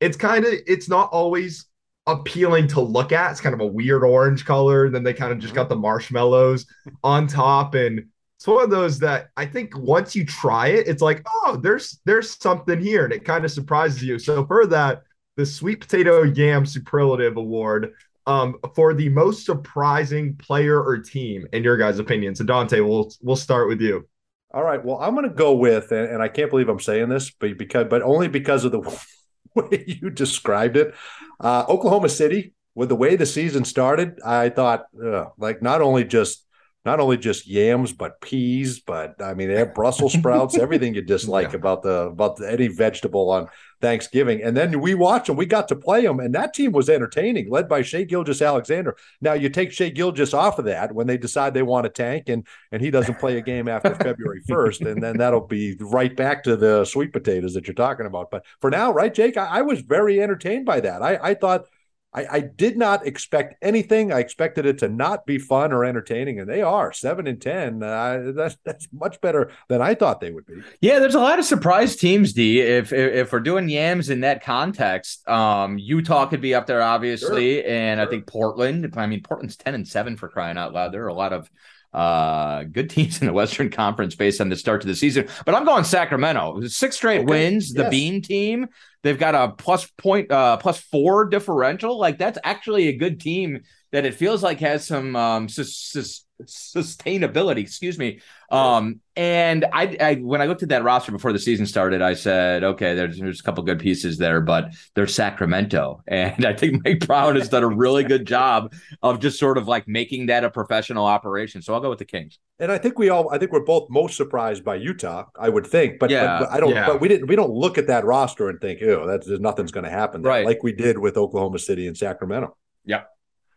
it's 0.00 0.16
kind 0.16 0.44
of 0.44 0.52
it's 0.66 0.88
not 0.88 1.10
always 1.10 1.66
appealing 2.06 2.68
to 2.68 2.80
look 2.80 3.10
at. 3.10 3.30
It's 3.30 3.40
kind 3.40 3.54
of 3.54 3.60
a 3.60 3.66
weird 3.66 4.04
orange 4.04 4.44
color. 4.44 4.86
And 4.86 4.94
then 4.94 5.02
they 5.02 5.14
kind 5.14 5.32
of 5.32 5.38
just 5.38 5.54
got 5.54 5.68
the 5.68 5.76
marshmallows 5.76 6.66
on 7.04 7.26
top, 7.26 7.74
and 7.74 8.06
it's 8.36 8.46
one 8.46 8.64
of 8.64 8.70
those 8.70 8.98
that 8.98 9.28
I 9.36 9.46
think 9.46 9.76
once 9.78 10.14
you 10.14 10.26
try 10.26 10.68
it, 10.68 10.86
it's 10.86 11.00
like, 11.00 11.24
oh, 11.26 11.58
there's 11.62 12.00
there's 12.04 12.38
something 12.38 12.80
here, 12.80 13.04
and 13.04 13.14
it 13.14 13.24
kind 13.24 13.46
of 13.46 13.50
surprises 13.50 14.02
you. 14.02 14.18
So 14.18 14.44
for 14.44 14.66
that, 14.66 15.04
the 15.36 15.46
sweet 15.46 15.80
potato 15.80 16.24
yam 16.24 16.66
superlative 16.66 17.38
award 17.38 17.94
um, 18.26 18.56
for 18.74 18.94
the 18.94 19.08
most 19.08 19.44
surprising 19.44 20.36
player 20.36 20.82
or 20.82 20.98
team 20.98 21.46
in 21.52 21.64
your 21.64 21.76
guys' 21.76 21.98
opinion. 21.98 22.34
So 22.34 22.44
Dante, 22.44 22.80
we'll 22.80 23.12
we'll 23.22 23.36
start 23.36 23.68
with 23.68 23.80
you. 23.80 24.08
All 24.54 24.62
right. 24.62 24.84
Well, 24.84 24.98
I'm 25.00 25.14
going 25.14 25.28
to 25.28 25.34
go 25.34 25.54
with, 25.54 25.92
and, 25.92 26.08
and 26.08 26.22
I 26.22 26.28
can't 26.28 26.50
believe 26.50 26.68
I'm 26.68 26.78
saying 26.78 27.08
this, 27.08 27.30
but 27.30 27.56
because, 27.56 27.86
but 27.88 28.02
only 28.02 28.28
because 28.28 28.64
of 28.64 28.72
the 28.72 28.80
way 29.54 29.84
you 29.86 30.10
described 30.10 30.76
it, 30.76 30.94
uh, 31.40 31.64
Oklahoma 31.68 32.08
City. 32.08 32.54
With 32.74 32.88
the 32.88 32.96
way 32.96 33.16
the 33.16 33.26
season 33.26 33.66
started, 33.66 34.18
I 34.24 34.48
thought, 34.48 34.86
uh, 34.98 35.26
like, 35.36 35.60
not 35.60 35.82
only 35.82 36.04
just 36.04 36.46
not 36.84 36.98
only 36.98 37.16
just 37.16 37.46
yams, 37.46 37.92
but 37.92 38.20
peas, 38.20 38.80
but 38.80 39.20
I 39.22 39.34
mean, 39.34 39.48
they 39.48 39.54
have 39.58 39.74
Brussels 39.74 40.12
sprouts, 40.12 40.58
everything 40.58 40.94
you 40.94 41.02
dislike 41.02 41.50
yeah. 41.50 41.56
about 41.56 41.82
the 41.82 42.08
about 42.08 42.36
the, 42.36 42.50
any 42.50 42.68
vegetable 42.68 43.30
on 43.30 43.48
Thanksgiving. 43.80 44.42
And 44.42 44.56
then 44.56 44.80
we 44.80 44.94
watched 44.94 45.26
them. 45.26 45.36
We 45.36 45.46
got 45.46 45.68
to 45.68 45.76
play 45.76 46.02
them, 46.02 46.18
and 46.20 46.34
that 46.34 46.54
team 46.54 46.72
was 46.72 46.88
entertaining, 46.88 47.50
led 47.50 47.68
by 47.68 47.82
Shai 47.82 48.04
Gilgeous-Alexander 48.04 48.96
Now 49.20 49.34
you 49.34 49.48
take 49.48 49.72
Shai 49.72 49.90
Gilgeous 49.90 50.34
off 50.34 50.58
of 50.58 50.64
that 50.64 50.92
when 50.92 51.06
they 51.06 51.16
decide 51.16 51.54
they 51.54 51.62
want 51.62 51.84
to 51.84 51.90
tank, 51.90 52.28
and 52.28 52.46
and 52.72 52.82
he 52.82 52.90
doesn't 52.90 53.18
play 53.18 53.38
a 53.38 53.42
game 53.42 53.68
after 53.68 53.94
February 53.94 54.40
first, 54.48 54.80
and 54.80 55.02
then 55.02 55.18
that'll 55.18 55.46
be 55.46 55.76
right 55.80 56.14
back 56.16 56.42
to 56.44 56.56
the 56.56 56.84
sweet 56.84 57.12
potatoes 57.12 57.54
that 57.54 57.66
you're 57.66 57.74
talking 57.74 58.06
about. 58.06 58.30
But 58.30 58.44
for 58.60 58.70
now, 58.70 58.92
right, 58.92 59.12
Jake, 59.12 59.36
I, 59.36 59.58
I 59.58 59.62
was 59.62 59.80
very 59.82 60.20
entertained 60.20 60.66
by 60.66 60.80
that. 60.80 61.02
I, 61.02 61.18
I 61.22 61.34
thought 61.34 61.66
I, 62.14 62.26
I, 62.30 62.40
did 62.40 62.76
not 62.76 63.06
expect 63.06 63.54
anything. 63.62 64.12
I 64.12 64.20
expected 64.20 64.66
it 64.66 64.78
to 64.78 64.88
not 64.88 65.24
be 65.24 65.38
fun 65.38 65.72
or 65.72 65.84
entertaining, 65.84 66.40
and 66.40 66.48
they 66.48 66.60
are 66.60 66.92
seven 66.92 67.26
and 67.26 67.40
ten. 67.40 67.82
Uh, 67.82 68.32
that's 68.34 68.56
that's 68.64 68.86
much 68.92 69.20
better 69.20 69.50
than 69.68 69.80
I 69.80 69.94
thought 69.94 70.20
they 70.20 70.30
would 70.30 70.46
be. 70.46 70.62
Yeah, 70.80 70.98
there's 70.98 71.14
a 71.14 71.20
lot 71.20 71.38
of 71.38 71.44
surprise 71.46 71.96
teams. 71.96 72.34
D. 72.34 72.60
If 72.60 72.92
if, 72.92 73.14
if 73.14 73.32
we're 73.32 73.40
doing 73.40 73.68
yams 73.68 74.10
in 74.10 74.20
that 74.20 74.44
context, 74.44 75.26
um, 75.26 75.78
Utah 75.78 76.26
could 76.26 76.42
be 76.42 76.54
up 76.54 76.66
there 76.66 76.82
obviously, 76.82 77.62
sure. 77.62 77.70
and 77.70 77.98
sure. 77.98 78.06
I 78.06 78.10
think 78.10 78.26
Portland. 78.26 78.92
I 78.96 79.06
mean, 79.06 79.22
Portland's 79.22 79.56
ten 79.56 79.74
and 79.74 79.88
seven 79.88 80.16
for 80.16 80.28
crying 80.28 80.58
out 80.58 80.74
loud. 80.74 80.92
There 80.92 81.04
are 81.04 81.08
a 81.08 81.14
lot 81.14 81.32
of 81.32 81.50
uh, 81.94 82.64
good 82.64 82.90
teams 82.90 83.20
in 83.20 83.26
the 83.26 83.32
Western 83.32 83.70
Conference 83.70 84.14
based 84.14 84.40
on 84.40 84.48
the 84.48 84.56
start 84.56 84.80
to 84.82 84.86
the 84.86 84.96
season. 84.96 85.28
But 85.44 85.54
I'm 85.54 85.64
going 85.64 85.84
Sacramento. 85.84 86.60
Six 86.66 86.96
straight 86.96 87.20
okay. 87.20 87.26
wins. 87.26 87.72
The 87.72 87.82
yes. 87.84 87.90
Beam 87.90 88.22
team. 88.22 88.66
They've 89.02 89.18
got 89.18 89.34
a 89.34 89.52
plus 89.52 89.86
point, 89.98 90.30
uh, 90.30 90.58
plus 90.58 90.78
four 90.78 91.28
differential. 91.28 91.98
Like 91.98 92.18
that's 92.18 92.38
actually 92.44 92.88
a 92.88 92.96
good 92.96 93.20
team 93.20 93.62
that 93.90 94.04
it 94.04 94.14
feels 94.14 94.42
like 94.42 94.60
has 94.60 94.86
some 94.86 95.16
um, 95.16 95.48
sustainability. 95.48 97.58
Excuse 97.58 97.98
me. 97.98 98.20
Um, 98.52 99.00
and 99.16 99.64
I, 99.72 99.96
I, 99.98 100.14
when 100.16 100.42
I 100.42 100.46
looked 100.46 100.62
at 100.62 100.68
that 100.68 100.84
roster 100.84 101.10
before 101.10 101.32
the 101.32 101.38
season 101.38 101.66
started, 101.66 102.02
I 102.02 102.14
said, 102.14 102.64
okay, 102.64 102.94
there's 102.94 103.18
there's 103.18 103.40
a 103.40 103.42
couple 103.42 103.62
good 103.64 103.78
pieces 103.78 104.18
there, 104.18 104.40
but 104.40 104.74
they're 104.94 105.06
Sacramento, 105.06 106.02
and 106.08 106.44
I 106.44 106.52
think 106.52 106.84
Mike 106.84 107.06
Brown 107.06 107.36
has 107.36 107.48
done 107.48 107.62
a 107.62 107.68
really 107.68 108.04
good 108.04 108.26
job 108.26 108.74
of 109.02 109.20
just 109.20 109.38
sort 109.38 109.58
of 109.58 109.68
like 109.68 109.88
making 109.88 110.26
that 110.26 110.44
a 110.44 110.50
professional 110.50 111.06
operation. 111.06 111.62
So 111.62 111.72
I'll 111.74 111.80
go 111.80 111.90
with 111.90 111.98
the 111.98 112.04
Kings. 112.04 112.38
And 112.58 112.70
I 112.70 112.78
think 112.78 112.98
we 112.98 113.08
all, 113.08 113.32
I 113.32 113.38
think 113.38 113.52
we're 113.52 113.64
both 113.64 113.88
most 113.90 114.16
surprised 114.16 114.64
by 114.64 114.76
Utah. 114.76 115.24
I 115.38 115.48
would 115.48 115.66
think, 115.66 115.98
but 115.98 116.10
yeah, 116.10 116.38
but, 116.38 116.50
but 116.50 116.54
I 116.54 116.60
don't. 116.60 116.70
Yeah. 116.70 116.86
But 116.86 117.00
we 117.00 117.08
didn't. 117.08 117.26
We 117.28 117.36
don't 117.36 117.52
look 117.52 117.78
at 117.78 117.86
that 117.86 118.04
roster 118.04 118.48
and 118.48 118.60
think, 118.60 118.82
oh, 118.82 119.06
that's 119.06 119.26
there's 119.26 119.40
nothing's 119.40 119.72
going 119.72 119.84
to 119.84 119.90
happen, 119.90 120.22
there, 120.22 120.30
right? 120.30 120.46
Like 120.46 120.62
we 120.62 120.72
did 120.72 120.98
with 120.98 121.16
Oklahoma 121.16 121.58
City 121.58 121.86
and 121.86 121.96
Sacramento. 121.96 122.56
Yep. 122.84 123.08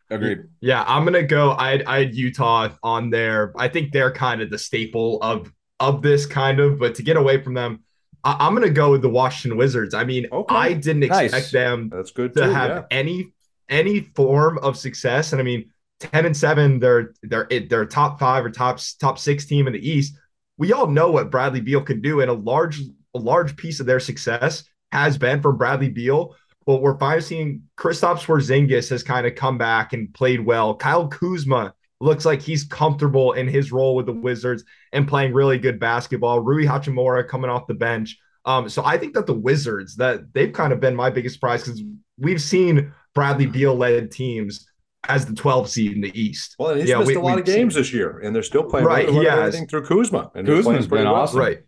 Agreed. 0.09 0.43
Yeah, 0.61 0.83
I'm 0.87 1.03
gonna 1.03 1.23
go. 1.23 1.51
I 1.51 1.81
I 1.87 1.99
had 1.99 2.15
Utah 2.15 2.69
on 2.83 3.09
there. 3.09 3.53
I 3.57 3.67
think 3.67 3.91
they're 3.91 4.11
kind 4.11 4.41
of 4.41 4.49
the 4.49 4.57
staple 4.57 5.21
of 5.21 5.51
of 5.79 6.01
this 6.01 6.25
kind 6.25 6.59
of. 6.59 6.77
But 6.77 6.95
to 6.95 7.03
get 7.03 7.17
away 7.17 7.41
from 7.41 7.55
them, 7.55 7.83
I, 8.23 8.47
am 8.47 8.53
gonna 8.53 8.69
go 8.69 8.91
with 8.91 9.01
the 9.01 9.09
Washington 9.09 9.57
Wizards. 9.57 9.93
I 9.93 10.03
mean, 10.03 10.27
okay. 10.31 10.55
I 10.55 10.73
didn't 10.73 11.03
expect 11.03 11.31
nice. 11.31 11.51
them 11.51 11.89
that's 11.91 12.11
good 12.11 12.33
to 12.35 12.43
too, 12.43 12.49
have 12.49 12.69
yeah. 12.69 12.83
any 12.91 13.31
any 13.67 14.01
form 14.01 14.59
of 14.59 14.77
success. 14.77 15.31
And 15.31 15.41
I 15.41 15.43
mean, 15.43 15.71
ten 15.99 16.25
and 16.25 16.37
seven, 16.37 16.79
they're 16.79 17.13
they're 17.23 17.47
they're 17.67 17.85
top 17.85 18.19
five 18.19 18.45
or 18.45 18.51
top 18.51 18.79
top 18.99 19.17
six 19.17 19.45
team 19.45 19.65
in 19.65 19.73
the 19.73 19.89
East. 19.89 20.13
We 20.57 20.71
all 20.71 20.87
know 20.87 21.11
what 21.11 21.31
Bradley 21.31 21.61
Beal 21.61 21.81
can 21.81 22.01
do, 22.01 22.21
and 22.21 22.29
a 22.29 22.33
large 22.33 22.79
a 23.15 23.19
large 23.19 23.55
piece 23.55 23.79
of 23.79 23.85
their 23.85 23.99
success 23.99 24.63
has 24.91 25.17
been 25.17 25.41
from 25.41 25.57
Bradley 25.57 25.89
Beal 25.89 26.35
but 26.65 26.81
we're 26.81 26.97
finally 26.97 27.21
seeing 27.21 27.61
Kristaps 27.77 28.25
Porzingis 28.25 28.89
has 28.89 29.03
kind 29.03 29.27
of 29.27 29.35
come 29.35 29.57
back 29.57 29.93
and 29.93 30.13
played 30.13 30.45
well. 30.45 30.75
Kyle 30.75 31.07
Kuzma 31.07 31.73
looks 32.01 32.25
like 32.25 32.41
he's 32.41 32.63
comfortable 32.63 33.33
in 33.33 33.47
his 33.47 33.71
role 33.71 33.95
with 33.95 34.05
the 34.05 34.13
Wizards 34.13 34.63
and 34.91 35.07
playing 35.07 35.33
really 35.33 35.57
good 35.57 35.79
basketball. 35.79 36.39
Rui 36.39 36.65
Hachimura 36.65 37.27
coming 37.27 37.49
off 37.49 37.67
the 37.67 37.73
bench. 37.73 38.17
Um, 38.45 38.69
so 38.69 38.83
I 38.83 38.97
think 38.97 39.13
that 39.15 39.25
the 39.25 39.33
Wizards 39.33 39.95
that 39.97 40.33
they've 40.33 40.53
kind 40.53 40.73
of 40.73 40.79
been 40.79 40.95
my 40.95 41.09
biggest 41.09 41.35
surprise 41.35 41.63
because 41.63 41.81
we've 42.17 42.41
seen 42.41 42.93
Bradley 43.13 43.47
Beal 43.47 43.75
led 43.75 44.11
teams 44.11 44.67
as 45.07 45.25
the 45.25 45.33
12 45.33 45.69
seed 45.69 45.93
in 45.93 46.01
the 46.01 46.19
East. 46.19 46.55
Well, 46.59 46.75
he's 46.75 46.89
yeah, 46.89 46.97
missed 46.97 47.09
we, 47.09 47.15
a 47.15 47.21
lot 47.21 47.39
of 47.39 47.45
games 47.45 47.73
seen, 47.73 47.81
this 47.81 47.93
year, 47.93 48.19
and 48.19 48.35
they're 48.35 48.43
still 48.43 48.63
playing 48.63 48.85
right. 48.85 49.09
He 49.09 49.23
has, 49.25 49.59
through 49.69 49.85
Kuzma, 49.85 50.31
and 50.35 50.45
Kuzma's 50.45 50.87
been 50.87 51.07
awesome. 51.07 51.39
Right. 51.39 51.59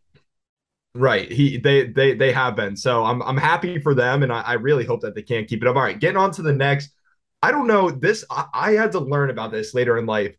Right. 0.98 1.32
He 1.32 1.58
they 1.58 1.88
they 1.88 2.16
they 2.16 2.32
have 2.32 2.56
been. 2.56 2.76
So 2.76 3.06
I'm 3.06 3.22
I'm 3.22 3.38
happy 3.38 3.80
for 3.80 3.94
them 3.94 4.24
and 4.24 4.32
I, 4.32 4.42
I 4.42 4.54
really 4.54 4.86
hope 4.86 5.02
that 5.02 5.16
they 5.16 5.22
can't 5.22 5.48
keep 5.48 5.62
it 5.62 5.68
up. 5.68 5.76
All 5.76 5.84
right, 5.84 6.00
getting 6.00 6.18
on 6.18 6.32
to 6.32 6.42
the 6.42 6.54
next. 6.54 6.92
I 7.44 7.52
don't 7.52 7.68
know. 7.68 7.92
This 7.92 8.26
I, 8.30 8.46
I 8.54 8.72
had 8.72 8.92
to 8.94 9.00
learn 9.00 9.30
about 9.30 9.52
this 9.52 9.74
later 9.74 9.98
in 9.98 10.06
life. 10.06 10.36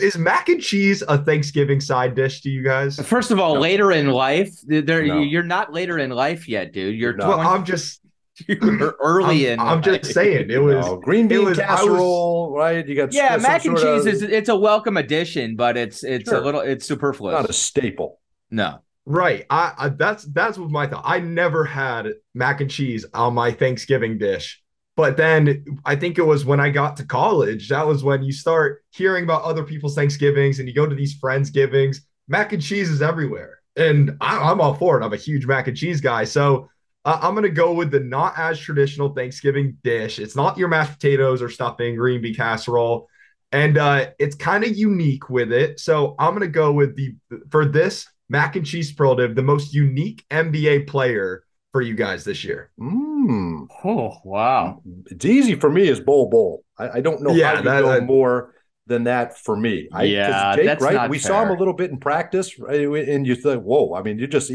Is 0.00 0.16
mac 0.16 0.48
and 0.48 0.60
cheese 0.60 1.02
a 1.06 1.18
Thanksgiving 1.18 1.80
side 1.80 2.14
dish 2.14 2.40
to 2.42 2.50
you 2.50 2.62
guys? 2.62 2.98
First 3.00 3.30
of 3.30 3.38
all, 3.38 3.54
no. 3.54 3.60
later 3.60 3.92
in 3.92 4.08
life, 4.08 4.50
there 4.66 5.04
no. 5.04 5.20
you're 5.20 5.42
not 5.42 5.72
later 5.72 5.98
in 5.98 6.10
life 6.10 6.48
yet, 6.48 6.72
dude. 6.72 6.96
You're 6.96 7.14
well, 7.16 7.34
20, 7.34 7.48
I'm 7.48 7.64
just 7.64 8.00
you're 8.48 8.96
early 9.00 9.50
I'm, 9.50 9.52
in. 9.52 9.60
I'm 9.60 9.82
just 9.82 10.06
saying 10.06 10.50
it 10.50 10.62
was 10.62 10.86
no, 10.86 10.96
green 10.96 11.28
bean 11.28 11.44
was, 11.44 11.58
casserole, 11.58 12.52
was, 12.52 12.58
right? 12.58 12.86
You 12.86 12.94
got 12.94 13.12
yeah, 13.12 13.36
mac 13.36 13.66
and 13.66 13.76
cheese 13.76 14.06
of, 14.06 14.14
is 14.14 14.22
it's 14.22 14.48
a 14.48 14.56
welcome 14.56 14.96
addition, 14.96 15.56
but 15.56 15.76
it's 15.76 16.02
it's 16.04 16.30
sure. 16.30 16.38
a 16.38 16.40
little 16.40 16.60
it's 16.60 16.86
superfluous. 16.86 17.34
Not 17.34 17.50
a 17.50 17.52
staple. 17.52 18.18
No. 18.50 18.80
Right. 19.04 19.46
I, 19.50 19.72
I 19.76 19.88
that's 19.88 20.24
that's 20.24 20.58
what 20.58 20.70
my 20.70 20.86
thought. 20.86 21.02
I 21.04 21.18
never 21.18 21.64
had 21.64 22.12
mac 22.34 22.60
and 22.60 22.70
cheese 22.70 23.04
on 23.14 23.34
my 23.34 23.50
Thanksgiving 23.50 24.18
dish. 24.18 24.62
But 24.94 25.16
then 25.16 25.64
I 25.84 25.96
think 25.96 26.18
it 26.18 26.22
was 26.22 26.44
when 26.44 26.60
I 26.60 26.70
got 26.70 26.96
to 26.98 27.06
college. 27.06 27.68
That 27.70 27.86
was 27.86 28.04
when 28.04 28.22
you 28.22 28.32
start 28.32 28.84
hearing 28.90 29.24
about 29.24 29.42
other 29.42 29.64
people's 29.64 29.94
Thanksgivings 29.94 30.58
and 30.58 30.68
you 30.68 30.74
go 30.74 30.86
to 30.86 30.94
these 30.94 31.14
friends' 31.14 31.50
givings. 31.50 32.02
Mac 32.28 32.52
and 32.52 32.62
cheese 32.62 32.90
is 32.90 33.00
everywhere. 33.02 33.60
And 33.76 34.16
I, 34.20 34.50
am 34.50 34.60
all 34.60 34.74
for 34.74 35.00
it. 35.00 35.04
I'm 35.04 35.12
a 35.14 35.16
huge 35.16 35.46
mac 35.46 35.66
and 35.66 35.76
cheese 35.76 36.02
guy. 36.02 36.24
So 36.24 36.68
uh, 37.06 37.18
I'm 37.22 37.32
going 37.32 37.44
to 37.44 37.48
go 37.48 37.72
with 37.72 37.90
the 37.90 38.00
not 38.00 38.38
as 38.38 38.58
traditional 38.58 39.14
Thanksgiving 39.14 39.78
dish. 39.82 40.18
It's 40.18 40.36
not 40.36 40.58
your 40.58 40.68
mashed 40.68 40.92
potatoes 40.92 41.40
or 41.40 41.48
stuffing, 41.48 41.96
green 41.96 42.20
bean 42.20 42.34
casserole. 42.34 43.08
And 43.50 43.78
uh, 43.78 44.10
it's 44.18 44.36
kind 44.36 44.62
of 44.62 44.76
unique 44.76 45.30
with 45.30 45.52
it. 45.52 45.80
So 45.80 46.14
I'm 46.18 46.30
going 46.30 46.40
to 46.40 46.48
go 46.48 46.72
with 46.72 46.96
the, 46.96 47.16
for 47.50 47.64
this, 47.64 48.06
mac 48.28 48.56
and 48.56 48.66
cheese 48.66 48.90
superlative, 48.90 49.34
the 49.34 49.42
most 49.42 49.74
unique 49.74 50.24
NBA 50.30 50.86
player 50.86 51.44
for 51.72 51.80
you 51.80 51.94
guys 51.94 52.24
this 52.24 52.44
year? 52.44 52.70
Mm. 52.78 53.66
Oh 53.84 54.16
wow, 54.24 54.82
it's 55.06 55.24
easy 55.24 55.54
for 55.54 55.70
me 55.70 55.88
as 55.88 56.00
bowl 56.00 56.28
bowl. 56.28 56.64
I, 56.78 56.98
I 56.98 57.00
don't 57.00 57.22
know 57.22 57.32
yeah, 57.32 57.52
how 57.52 57.58
you 57.58 57.64
that, 57.64 57.80
go 57.82 58.00
more 58.00 58.54
than 58.86 59.04
that 59.04 59.38
for 59.38 59.56
me. 59.56 59.88
I, 59.92 60.04
yeah, 60.04 60.56
Jake, 60.56 60.66
that's 60.66 60.82
right. 60.82 61.08
we 61.08 61.18
fair. 61.18 61.28
saw 61.28 61.42
him 61.42 61.50
a 61.50 61.58
little 61.58 61.74
bit 61.74 61.90
in 61.90 61.98
practice, 61.98 62.58
right? 62.58 62.80
and 62.80 63.26
you 63.26 63.34
think, 63.34 63.62
whoa. 63.62 63.94
I 63.94 64.02
mean, 64.02 64.18
you're 64.18 64.28
just 64.28 64.50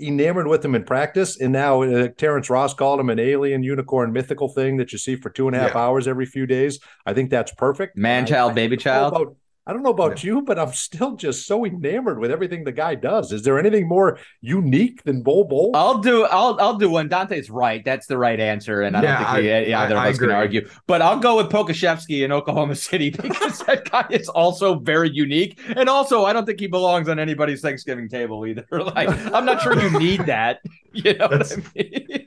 enamored 0.00 0.46
with 0.46 0.64
him 0.64 0.74
in 0.74 0.84
practice, 0.84 1.40
and 1.40 1.52
now 1.52 1.82
uh, 1.82 2.08
Terrence 2.16 2.50
Ross 2.50 2.74
called 2.74 3.00
him 3.00 3.10
an 3.10 3.18
alien, 3.18 3.62
unicorn, 3.62 4.12
mythical 4.12 4.48
thing 4.48 4.76
that 4.78 4.92
you 4.92 4.98
see 4.98 5.16
for 5.16 5.30
two 5.30 5.46
and 5.46 5.56
a 5.56 5.60
half 5.60 5.74
yeah. 5.74 5.80
hours 5.80 6.06
every 6.06 6.26
few 6.26 6.46
days. 6.46 6.78
I 7.06 7.14
think 7.14 7.30
that's 7.30 7.52
perfect. 7.52 7.96
Man, 7.96 8.26
child, 8.26 8.54
baby, 8.54 8.76
child. 8.76 9.14
About, 9.14 9.36
I 9.64 9.72
don't 9.72 9.84
know 9.84 9.90
about 9.90 10.24
yeah. 10.24 10.32
you, 10.32 10.42
but 10.42 10.58
I'm 10.58 10.72
still 10.72 11.14
just 11.14 11.46
so 11.46 11.64
enamored 11.64 12.18
with 12.18 12.32
everything 12.32 12.64
the 12.64 12.72
guy 12.72 12.96
does. 12.96 13.30
Is 13.30 13.42
there 13.42 13.60
anything 13.60 13.86
more 13.86 14.18
unique 14.40 15.04
than 15.04 15.22
Bol 15.22 15.44
Bol? 15.44 15.70
I'll 15.74 15.98
do 15.98 16.24
I'll 16.24 16.58
I'll 16.60 16.76
do 16.76 16.90
one. 16.90 17.08
Dante's 17.08 17.48
right. 17.48 17.84
That's 17.84 18.08
the 18.08 18.18
right 18.18 18.40
answer. 18.40 18.82
And 18.82 18.96
I 18.96 19.02
yeah, 19.02 19.18
don't 19.18 19.34
think 19.34 19.44
we, 19.44 19.70
yeah, 19.70 19.80
either 19.82 19.96
of 19.96 20.04
us 20.04 20.18
can 20.18 20.30
argue. 20.32 20.68
But 20.88 21.00
I'll 21.00 21.20
go 21.20 21.36
with 21.36 21.46
Pokusevski 21.46 22.24
in 22.24 22.32
Oklahoma 22.32 22.74
City 22.74 23.10
because 23.22 23.60
that 23.60 23.88
guy 23.88 24.06
is 24.10 24.28
also 24.28 24.80
very 24.80 25.10
unique. 25.10 25.60
And 25.76 25.88
also 25.88 26.24
I 26.24 26.32
don't 26.32 26.44
think 26.44 26.58
he 26.58 26.66
belongs 26.66 27.08
on 27.08 27.20
anybody's 27.20 27.60
Thanksgiving 27.60 28.08
table 28.08 28.44
either. 28.46 28.66
Like 28.82 29.08
I'm 29.32 29.44
not 29.44 29.62
sure 29.62 29.80
you 29.80 29.96
need 29.98 30.26
that. 30.26 30.60
You 30.94 31.14
know 31.14 31.28
I 31.30 31.56
mean? 31.74 32.18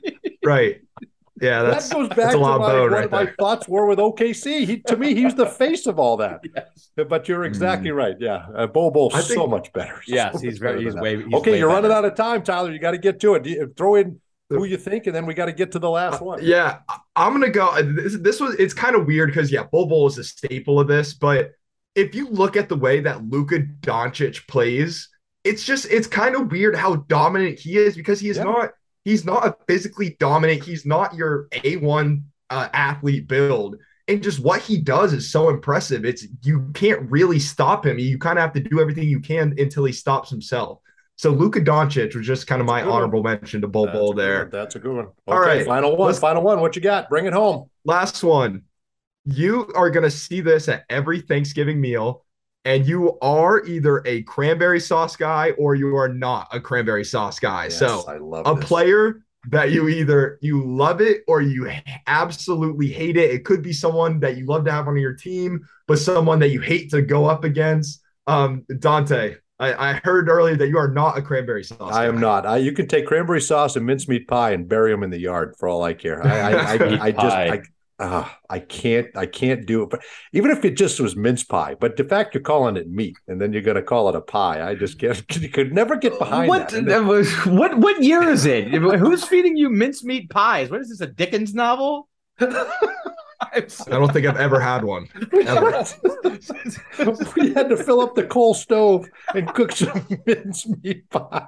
Right. 0.44 0.80
Yeah, 1.40 1.62
that 1.62 1.90
goes 1.90 2.08
back 2.08 2.32
to 2.32 2.38
my, 2.38 2.56
what 2.56 2.90
right 2.90 3.10
my 3.10 3.26
thoughts 3.38 3.68
were 3.68 3.86
with 3.86 3.98
OKC. 3.98 4.66
He, 4.66 4.78
to 4.80 4.96
me, 4.96 5.14
he's 5.14 5.34
the 5.34 5.46
face 5.46 5.86
of 5.86 5.98
all 5.98 6.16
that. 6.16 6.40
yes. 6.56 6.90
But 7.08 7.28
you're 7.28 7.44
exactly 7.44 7.90
mm. 7.90 7.96
right. 7.96 8.16
Yeah, 8.18 8.46
uh, 8.54 8.66
Bol 8.66 8.90
Bol's 8.90 9.26
so 9.26 9.46
much 9.46 9.72
better. 9.72 10.00
Yes, 10.06 10.34
so 10.34 10.40
he's 10.40 10.58
very. 10.58 10.84
He's 10.84 10.94
way. 10.94 11.16
He's 11.16 11.34
okay, 11.34 11.52
way 11.52 11.58
you're 11.58 11.68
better. 11.68 11.82
running 11.82 11.92
out 11.92 12.04
of 12.04 12.14
time, 12.14 12.42
Tyler. 12.42 12.72
You 12.72 12.78
got 12.78 12.92
to 12.92 12.98
get 12.98 13.20
to 13.20 13.34
it. 13.34 13.44
You, 13.44 13.72
throw 13.76 13.96
in 13.96 14.20
who 14.48 14.64
you 14.64 14.76
think, 14.76 15.06
and 15.06 15.14
then 15.14 15.26
we 15.26 15.34
got 15.34 15.46
to 15.46 15.52
get 15.52 15.72
to 15.72 15.78
the 15.78 15.90
last 15.90 16.22
one. 16.22 16.38
Yeah, 16.42 16.78
I'm 17.16 17.32
gonna 17.32 17.50
go. 17.50 17.68
Uh, 17.68 17.82
this, 17.84 18.16
this 18.18 18.40
was. 18.40 18.54
It's 18.54 18.72
kind 18.72 18.96
of 18.96 19.06
weird 19.06 19.28
because 19.28 19.52
yeah, 19.52 19.64
Bol 19.64 20.06
is 20.06 20.16
a 20.16 20.24
staple 20.24 20.80
of 20.80 20.88
this, 20.88 21.12
but 21.12 21.52
if 21.94 22.14
you 22.14 22.28
look 22.28 22.56
at 22.56 22.68
the 22.68 22.76
way 22.76 23.00
that 23.00 23.28
Luka 23.28 23.60
Doncic 23.80 24.46
plays, 24.46 25.08
it's 25.44 25.64
just 25.64 25.86
it's 25.90 26.06
kind 26.06 26.34
of 26.36 26.50
weird 26.50 26.76
how 26.76 26.96
dominant 26.96 27.58
he 27.58 27.76
is 27.76 27.96
because 27.96 28.20
he 28.20 28.28
is 28.28 28.36
yeah. 28.36 28.44
not 28.44 28.70
He's 29.06 29.24
not 29.24 29.46
a 29.46 29.54
physically 29.68 30.16
dominant. 30.18 30.64
He's 30.64 30.84
not 30.84 31.14
your 31.14 31.46
A1 31.52 32.24
uh, 32.50 32.68
athlete 32.72 33.28
build. 33.28 33.76
And 34.08 34.20
just 34.20 34.40
what 34.40 34.62
he 34.62 34.78
does 34.80 35.12
is 35.12 35.30
so 35.30 35.48
impressive. 35.48 36.04
It's 36.04 36.26
you 36.42 36.72
can't 36.74 37.08
really 37.08 37.38
stop 37.38 37.86
him. 37.86 38.00
You 38.00 38.18
kind 38.18 38.36
of 38.36 38.42
have 38.42 38.52
to 38.54 38.60
do 38.60 38.80
everything 38.80 39.08
you 39.08 39.20
can 39.20 39.54
until 39.58 39.84
he 39.84 39.92
stops 39.92 40.28
himself. 40.28 40.80
So 41.14 41.30
Luka 41.30 41.60
Doncic 41.60 42.16
was 42.16 42.26
just 42.26 42.48
kind 42.48 42.60
of 42.60 42.66
my 42.66 42.82
honorable 42.82 43.22
one. 43.22 43.34
mention 43.34 43.60
to 43.60 43.68
Bol 43.68 43.86
Bol 43.86 44.12
there. 44.12 44.40
One. 44.40 44.50
That's 44.50 44.74
a 44.74 44.80
good 44.80 44.96
one. 44.96 45.06
Okay, 45.06 45.14
All 45.28 45.38
right, 45.38 45.64
final 45.64 45.96
one. 45.96 46.12
Final 46.14 46.42
one. 46.42 46.60
What 46.60 46.74
you 46.74 46.82
got? 46.82 47.08
Bring 47.08 47.26
it 47.26 47.32
home. 47.32 47.70
Last 47.84 48.24
one. 48.24 48.62
You 49.24 49.70
are 49.76 49.88
going 49.88 50.02
to 50.02 50.10
see 50.10 50.40
this 50.40 50.68
at 50.68 50.84
every 50.90 51.20
Thanksgiving 51.20 51.80
meal 51.80 52.25
and 52.66 52.84
you 52.84 53.16
are 53.22 53.64
either 53.64 54.02
a 54.06 54.22
cranberry 54.22 54.80
sauce 54.80 55.14
guy 55.14 55.52
or 55.52 55.76
you 55.76 55.96
are 55.96 56.08
not 56.08 56.48
a 56.52 56.60
cranberry 56.60 57.04
sauce 57.04 57.38
guy. 57.38 57.64
Yes, 57.64 57.78
so 57.78 58.04
I 58.08 58.18
love 58.18 58.46
a 58.46 58.54
this. 58.54 58.64
player 58.64 59.22
that 59.50 59.70
you 59.70 59.88
either 59.88 60.38
you 60.42 60.66
love 60.66 61.00
it 61.00 61.22
or 61.28 61.40
you 61.40 61.70
absolutely 62.08 62.88
hate 62.88 63.16
it. 63.16 63.30
It 63.30 63.44
could 63.44 63.62
be 63.62 63.72
someone 63.72 64.18
that 64.20 64.36
you 64.36 64.46
love 64.46 64.64
to 64.64 64.72
have 64.72 64.88
on 64.88 64.96
your 64.96 65.14
team, 65.14 65.60
but 65.86 66.00
someone 66.00 66.40
that 66.40 66.48
you 66.48 66.60
hate 66.60 66.90
to 66.90 67.02
go 67.02 67.26
up 67.26 67.44
against. 67.44 68.02
Um, 68.26 68.64
Dante, 68.80 69.36
I, 69.60 69.90
I 69.90 70.00
heard 70.02 70.28
earlier 70.28 70.56
that 70.56 70.66
you 70.66 70.76
are 70.78 70.90
not 70.90 71.16
a 71.16 71.22
cranberry 71.22 71.62
sauce. 71.62 71.94
I 71.94 72.06
am 72.06 72.18
not. 72.18 72.44
I, 72.44 72.56
you 72.56 72.72
can 72.72 72.88
take 72.88 73.06
cranberry 73.06 73.40
sauce 73.40 73.76
and 73.76 73.86
mincemeat 73.86 74.26
pie 74.26 74.50
and 74.50 74.68
bury 74.68 74.90
them 74.90 75.04
in 75.04 75.10
the 75.10 75.20
yard 75.20 75.54
for 75.56 75.68
all 75.68 75.84
I 75.84 75.94
care. 75.94 76.26
I, 76.26 76.50
I, 76.50 76.52
I, 76.52 76.98
I 77.00 77.10
just, 77.12 77.36
I, 77.36 77.62
uh, 77.98 78.28
I 78.50 78.58
can't, 78.58 79.08
I 79.16 79.26
can't 79.26 79.66
do 79.66 79.82
it. 79.82 79.90
But 79.90 80.02
even 80.32 80.50
if 80.50 80.64
it 80.64 80.76
just 80.76 81.00
was 81.00 81.16
mince 81.16 81.44
pie, 81.44 81.74
but 81.78 81.96
the 81.96 82.04
fact 82.04 82.34
you're 82.34 82.42
calling 82.42 82.76
it 82.76 82.90
meat 82.90 83.16
and 83.26 83.40
then 83.40 83.52
you're 83.52 83.62
going 83.62 83.76
to 83.76 83.82
call 83.82 84.08
it 84.08 84.14
a 84.14 84.20
pie, 84.20 84.68
I 84.68 84.74
just 84.74 84.98
can't. 84.98 85.22
You 85.40 85.48
could 85.48 85.72
never 85.72 85.96
get 85.96 86.18
behind 86.18 86.48
What 86.48 86.68
that. 86.70 86.86
that 86.86 87.04
was 87.04 87.32
what 87.46 87.78
what 87.78 88.02
year 88.02 88.22
is 88.22 88.46
it? 88.46 88.68
Who's 88.74 89.24
feeding 89.24 89.56
you 89.56 89.70
mincemeat 89.70 90.28
pies? 90.30 90.70
What 90.70 90.80
is 90.80 90.88
this? 90.88 91.00
A 91.00 91.06
Dickens 91.06 91.54
novel? 91.54 92.08
I 92.40 93.60
don't 93.88 94.12
think 94.12 94.26
I've 94.26 94.36
ever 94.38 94.60
had 94.60 94.82
one. 94.84 95.08
Ever. 95.46 95.84
we 97.36 97.52
had 97.54 97.68
to 97.68 97.76
fill 97.76 98.00
up 98.00 98.14
the 98.14 98.26
coal 98.28 98.54
stove 98.54 99.08
and 99.34 99.52
cook 99.54 99.72
some 99.72 100.06
mincemeat 100.26 101.08
pie. 101.10 101.46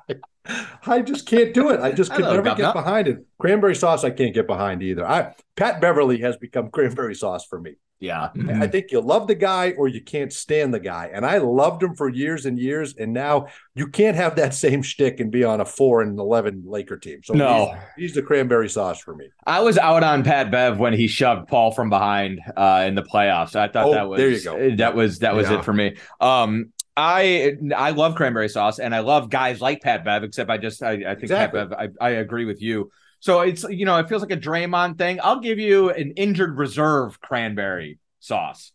I 0.87 1.03
just 1.03 1.27
can't 1.27 1.53
do 1.55 1.71
it. 1.71 1.81
I 1.81 1.93
just 1.93 2.11
could 2.11 2.25
Hello, 2.25 2.37
never 2.37 2.45
Governor. 2.51 2.67
get 2.69 2.75
behind 2.75 3.09
it. 3.09 3.19
Cranberry 3.39 3.75
sauce, 3.75 4.05
I 4.05 4.11
can't 4.11 4.35
get 4.35 4.47
behind 4.47 4.83
either. 4.83 5.07
I 5.07 5.35
Pat 5.57 5.81
Beverley 5.81 6.21
has 6.21 6.37
become 6.37 6.71
cranberry 6.73 7.15
sauce 7.15 7.45
for 7.45 7.61
me. 7.61 7.75
Yeah. 8.01 8.29
I 8.49 8.69
think 8.69 8.93
you 8.93 9.01
love 9.01 9.27
the 9.27 9.35
guy 9.35 9.73
or 9.77 9.89
you 9.89 10.01
can't 10.01 10.33
stand 10.33 10.73
the 10.73 10.79
guy. 10.79 11.11
And 11.13 11.27
I 11.27 11.39
loved 11.39 11.83
him 11.83 11.97
for 11.97 12.09
years 12.09 12.47
and 12.47 12.57
years. 12.57 12.95
And 12.97 13.13
now 13.13 13.49
you 13.75 13.89
can't 13.89 14.15
have 14.15 14.37
that 14.37 14.55
same 14.65 14.83
shtick 14.83 15.19
and 15.19 15.33
be 15.33 15.43
on 15.43 15.61
a 15.61 15.65
four 15.65 16.01
and 16.03 16.17
eleven 16.17 16.63
Laker 16.65 16.97
team. 16.97 17.23
So 17.25 17.35
No. 17.35 17.75
he's, 17.97 18.11
he's 18.11 18.15
the 18.15 18.23
cranberry 18.23 18.69
sauce 18.69 19.01
for 19.01 19.17
me. 19.17 19.31
I 19.49 19.63
was 19.63 19.79
out 19.79 20.05
on 20.05 20.23
Pat 20.23 20.53
Bev 20.53 20.79
when 20.79 20.93
he 20.93 21.09
shoved 21.09 21.49
Paul 21.49 21.73
from 21.73 21.91
behind 21.91 22.39
uh, 22.57 22.85
in 22.87 22.95
the 22.95 23.03
playoffs. 23.03 23.57
I 23.57 23.67
thought 23.67 23.87
Oh, 23.87 23.93
that 23.95 24.09
was 24.09 24.19
there 24.19 24.31
you 24.31 24.43
go. 24.45 24.77
That 24.77 24.95
was 24.95 25.19
that 25.19 25.35
was 25.35 25.51
Yeah. 25.51 25.59
it 25.59 25.65
for 25.65 25.73
me. 25.73 25.97
Um, 26.21 26.73
I 26.99 27.57
I 27.77 27.91
love 27.91 28.17
cranberry 28.17 28.49
sauce 28.49 28.81
and 28.81 28.93
I 28.95 29.01
love 29.01 29.31
guys 29.31 29.61
like 29.61 29.81
Pat 29.83 30.05
Bev. 30.05 30.25
Except 30.25 30.51
I 30.51 30.59
just 30.59 30.83
I, 30.83 30.93
I 30.95 30.97
think 31.15 31.23
Exactly. 31.23 31.61
Pat 31.61 31.71
Bev. 31.71 31.93
I, 32.01 32.05
I 32.05 32.11
agree 32.11 32.45
with 32.45 32.61
you. 32.61 32.91
So 33.21 33.41
it's 33.43 33.63
you 33.65 33.85
know 33.87 33.99
it 33.99 34.09
feels 34.09 34.21
like 34.23 34.33
a 34.33 34.37
Draymond 34.37 34.99
thing. 34.99 35.21
I'll 35.23 35.41
give 35.41 35.59
you 35.61 35.91
an 35.91 36.13
injured 36.17 36.59
reserve 36.59 37.21
cranberry 37.21 37.99
sauce. 38.19 38.73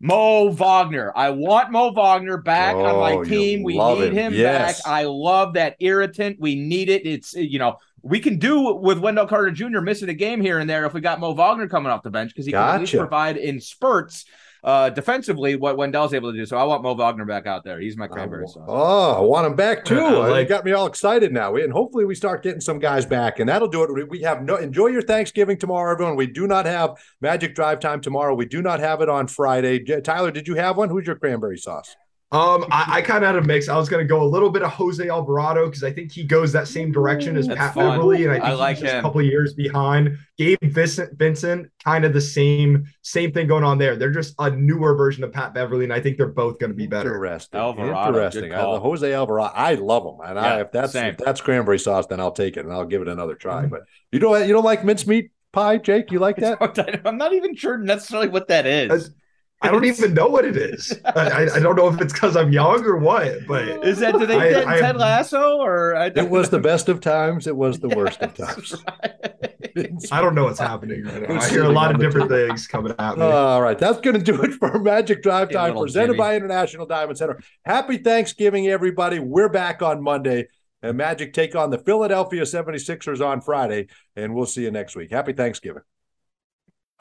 Mo 0.00 0.50
Wagner. 0.50 1.12
I 1.14 1.30
want 1.30 1.70
Mo 1.70 1.92
Wagner 1.92 2.36
back 2.38 2.74
on 2.74 2.84
Oh, 2.86 3.00
my 3.00 3.24
team. 3.24 3.62
We 3.62 3.78
need 3.78 4.08
him. 4.08 4.12
him 4.12 4.34
Yes. 4.34 4.82
back. 4.82 4.92
I 4.92 5.04
love 5.04 5.54
that 5.54 5.76
irritant. 5.78 6.40
We 6.40 6.56
need 6.56 6.88
it. 6.88 7.06
It's 7.06 7.34
you 7.34 7.60
know 7.60 7.76
we 8.02 8.18
can 8.18 8.38
do 8.38 8.74
with 8.74 8.98
Wendell 8.98 9.28
Carter 9.28 9.52
Jr. 9.52 9.80
missing 9.80 10.08
a 10.08 10.14
game 10.14 10.40
here 10.40 10.58
and 10.58 10.68
there 10.68 10.84
if 10.86 10.92
we 10.92 11.00
got 11.00 11.20
Mo 11.20 11.34
Wagner 11.34 11.68
coming 11.68 11.92
off 11.92 12.02
the 12.02 12.10
bench 12.10 12.32
because 12.32 12.46
he 12.46 12.50
can 12.50 12.60
at 12.60 12.80
least 12.80 12.96
provide 12.96 13.36
in 13.36 13.60
spurts 13.60 14.24
uh, 14.64 14.90
defensively 14.90 15.56
what 15.56 15.76
Wendell's 15.76 16.14
able 16.14 16.30
to 16.32 16.38
do. 16.38 16.46
So 16.46 16.56
I 16.56 16.64
want 16.64 16.82
Mo 16.82 16.94
Wagner 16.94 17.24
back 17.24 17.46
out 17.46 17.64
there. 17.64 17.80
He's 17.80 17.96
my 17.96 18.06
cranberry 18.06 18.46
sauce. 18.46 18.64
Oh, 18.68 19.12
I 19.16 19.20
want 19.20 19.46
him 19.46 19.56
back 19.56 19.84
too. 19.84 19.98
I 19.98 20.14
Uh, 20.14 20.30
like- 20.30 20.42
you 20.44 20.48
got 20.48 20.64
me 20.64 20.72
all 20.72 20.86
excited 20.86 21.32
now. 21.32 21.56
And 21.56 21.72
hopefully 21.72 22.04
we 22.04 22.14
start 22.14 22.42
getting 22.42 22.60
some 22.60 22.78
guys 22.78 23.04
back, 23.04 23.40
and 23.40 23.48
that'll 23.48 23.68
do 23.68 23.82
it. 23.82 23.92
We- 23.92 24.04
We 24.04 24.20
have 24.22 24.42
no 24.42 24.56
enjoy 24.56 24.88
your 24.88 25.02
Thanksgiving 25.02 25.56
tomorrow, 25.58 25.90
everyone. 25.92 26.16
We 26.16 26.26
do 26.26 26.46
not 26.46 26.66
have 26.66 26.90
Magic 27.20 27.54
Drive 27.54 27.80
Time 27.80 28.00
tomorrow. 28.00 28.34
We 28.34 28.46
do 28.46 28.62
not 28.62 28.78
have 28.80 29.00
it 29.00 29.08
on 29.08 29.26
Friday. 29.26 29.80
Tyler, 30.02 30.30
did 30.30 30.46
you 30.46 30.54
have 30.56 30.76
one? 30.76 30.90
Who's 30.90 31.06
your 31.06 31.16
cranberry 31.16 31.56
sauce? 31.58 31.96
Um, 32.32 32.64
I, 32.70 32.86
I 32.88 33.02
kind 33.02 33.22
of 33.22 33.34
had 33.34 33.44
a 33.44 33.46
mix. 33.46 33.68
I 33.68 33.76
was 33.76 33.90
going 33.90 34.02
to 34.02 34.08
go 34.08 34.22
a 34.22 34.24
little 34.24 34.48
bit 34.48 34.62
of 34.62 34.70
Jose 34.70 35.06
Alvarado 35.06 35.66
because 35.66 35.84
I 35.84 35.92
think 35.92 36.10
he 36.12 36.24
goes 36.24 36.50
that 36.52 36.66
same 36.66 36.90
direction 36.90 37.36
as 37.36 37.46
That's 37.46 37.58
Pat 37.60 37.74
fun. 37.74 37.90
Beverley, 37.90 38.24
and 38.24 38.32
I 38.32 38.40
think 38.40 38.60
I 38.60 38.70
he's 38.70 38.80
just 38.80 38.92
him. 38.94 38.98
a 39.00 39.02
couple 39.02 39.20
of 39.20 39.26
years 39.26 39.52
behind. 39.52 40.16
Gabe 40.38 40.56
Vincent, 40.62 41.18
Vincent, 41.18 41.70
kind 41.84 42.06
of 42.06 42.14
the 42.14 42.22
same 42.22 42.86
same 43.02 43.32
thing 43.32 43.46
going 43.48 43.64
on 43.64 43.76
there. 43.76 43.96
They're 43.96 44.10
just 44.10 44.34
a 44.38 44.50
newer 44.50 44.94
version 44.94 45.24
of 45.24 45.32
Pat 45.32 45.52
Beverley, 45.52 45.84
and 45.84 45.92
I 45.92 46.00
think 46.00 46.16
they're 46.16 46.26
both 46.26 46.58
going 46.58 46.70
to 46.70 46.76
be 46.76 46.86
better. 46.86 47.12
Interesting. 47.14 47.60
Alvarado, 47.60 48.08
Interesting. 48.08 48.54
I. 48.54 48.78
Jose 48.78 49.12
Alvarado. 49.12 49.52
I 49.54 49.74
love 49.74 50.06
him, 50.06 50.26
and 50.26 50.38
I, 50.38 50.60
if 50.62 50.72
that's 50.72 50.92
same. 50.94 51.08
if 51.12 51.18
that's 51.18 51.42
cranberry 51.42 51.78
sauce, 51.78 52.06
then 52.06 52.18
I'll 52.18 52.32
take 52.32 52.56
it 52.56 52.64
and 52.64 52.72
I'll 52.72 52.86
give 52.86 53.02
it 53.02 53.08
another 53.08 53.34
try. 53.34 53.60
Mm-hmm. 53.60 53.68
But 53.68 53.82
you 54.10 54.18
don't 54.20 54.46
you 54.48 54.54
don't 54.54 54.64
like 54.64 54.86
mincemeat 54.86 55.32
pie, 55.52 55.76
Jake? 55.76 56.10
You 56.10 56.18
like 56.18 56.36
that? 56.36 57.02
I'm 57.04 57.18
not 57.18 57.34
even 57.34 57.54
sure 57.54 57.76
necessarily 57.76 58.28
what 58.28 58.48
that 58.48 58.64
is. 58.66 58.88
That's- 58.88 59.10
I 59.62 59.70
don't 59.70 59.84
even 59.84 60.12
know 60.14 60.26
what 60.28 60.44
it 60.44 60.56
is. 60.56 60.92
I, 61.04 61.10
I- 61.46 61.54
I 61.56 61.60
don't 61.60 61.76
know 61.76 61.88
if 61.88 62.00
it's 62.00 62.12
because 62.12 62.36
I'm 62.36 62.52
young 62.52 62.84
or 62.84 62.96
what, 62.96 63.46
but 63.46 63.62
Is 63.86 64.00
that 64.00 64.18
did 64.18 64.28
they 64.28 64.38
get 64.50 64.66
I- 64.66 64.80
Ted 64.80 64.96
Lasso 64.96 65.58
or 65.58 65.94
I 65.96 66.06
It 66.06 66.28
was 66.28 66.50
the 66.50 66.58
best 66.58 66.88
of 66.88 67.00
times. 67.00 67.46
It 67.46 67.56
was 67.56 67.78
the 67.78 67.88
worst 67.96 68.20
of 68.22 68.34
times. 68.34 68.74
I 70.12 70.20
don't 70.20 70.34
know 70.34 70.44
what's 70.44 70.58
happening 70.58 71.04
right 71.04 71.28
now. 71.28 71.40
I 71.40 71.48
hear 71.48 71.64
a 71.64 71.68
lot 71.70 71.90
of 71.90 71.96
sitting 72.00 72.04
on 72.18 72.26
different 72.26 72.30
things 72.30 72.66
coming 72.66 72.92
at 72.98 73.16
me. 73.16 73.24
All 73.24 73.62
right, 73.62 73.78
that's 73.78 74.00
going 74.00 74.18
to 74.18 74.22
do 74.22 74.42
it 74.42 74.52
for 74.54 74.78
Magic 74.78 75.22
Drive 75.22 75.48
Hey, 75.48 75.54
Time, 75.54 75.74
presented 75.76 76.08
Jimmy. 76.08 76.18
by 76.18 76.36
International 76.36 76.84
Diamond 76.84 77.16
Center. 77.16 77.40
Happy 77.64 77.96
Thanksgiving, 77.98 78.68
everybody. 78.68 79.18
We're 79.18 79.48
back 79.48 79.80
on 79.80 80.02
Monday, 80.02 80.48
and 80.82 80.96
Magic 80.98 81.32
take 81.32 81.54
on 81.56 81.70
the 81.70 81.78
Philadelphia 81.78 82.42
76ers 82.42 83.24
on 83.24 83.40
Friday, 83.40 83.86
and 84.14 84.34
we'll 84.34 84.44
see 84.46 84.62
you 84.64 84.70
next 84.70 84.94
week. 84.96 85.10
Happy 85.10 85.32
Thanksgiving. 85.32 85.82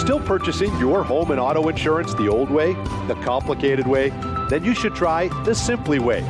Still 0.00 0.18
purchasing 0.18 0.76
your 0.78 1.04
home 1.04 1.30
and 1.30 1.38
auto 1.38 1.68
insurance 1.68 2.14
the 2.14 2.26
old 2.26 2.50
way, 2.50 2.72
the 3.06 3.18
complicated 3.22 3.86
way? 3.86 4.08
Then 4.48 4.64
you 4.64 4.74
should 4.74 4.94
try 4.94 5.28
the 5.44 5.54
Simply 5.54 5.98
way. 5.98 6.22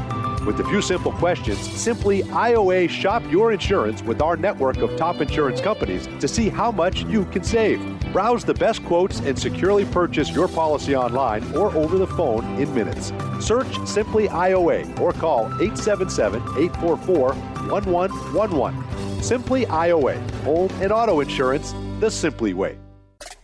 With 0.45 0.59
a 0.59 0.65
few 0.65 0.83
simple 0.83 1.13
questions, 1.13 1.61
Simply 1.81 2.25
IOA 2.25 2.91
shop 2.91 3.23
your 3.31 3.53
insurance 3.53 4.03
with 4.03 4.21
our 4.21 4.37
network 4.37 4.79
of 4.79 4.97
top 4.97 5.21
insurance 5.21 5.61
companies 5.61 6.09
to 6.19 6.27
see 6.27 6.49
how 6.49 6.73
much 6.73 7.05
you 7.05 7.25
can 7.27 7.45
save. 7.45 7.81
Browse 8.13 8.45
the 8.45 8.55
best 8.55 8.85
quotes 8.87 9.21
and 9.21 9.39
securely 9.39 9.85
purchase 9.85 10.31
your 10.31 10.49
policy 10.49 10.97
online 10.97 11.45
or 11.55 11.73
over 11.77 11.97
the 11.97 12.09
phone 12.09 12.45
in 12.61 12.75
minutes. 12.75 13.13
Search 13.39 13.73
Simply 13.87 14.27
IOA 14.27 14.99
or 14.99 15.13
call 15.13 15.45
877 15.63 16.43
844 16.59 17.35
1111. 17.71 19.23
Simply 19.23 19.65
IOA, 19.67 20.19
home 20.41 20.71
and 20.83 20.91
auto 20.91 21.21
insurance 21.21 21.73
the 22.01 22.11
Simply 22.11 22.53
way. 22.53 22.77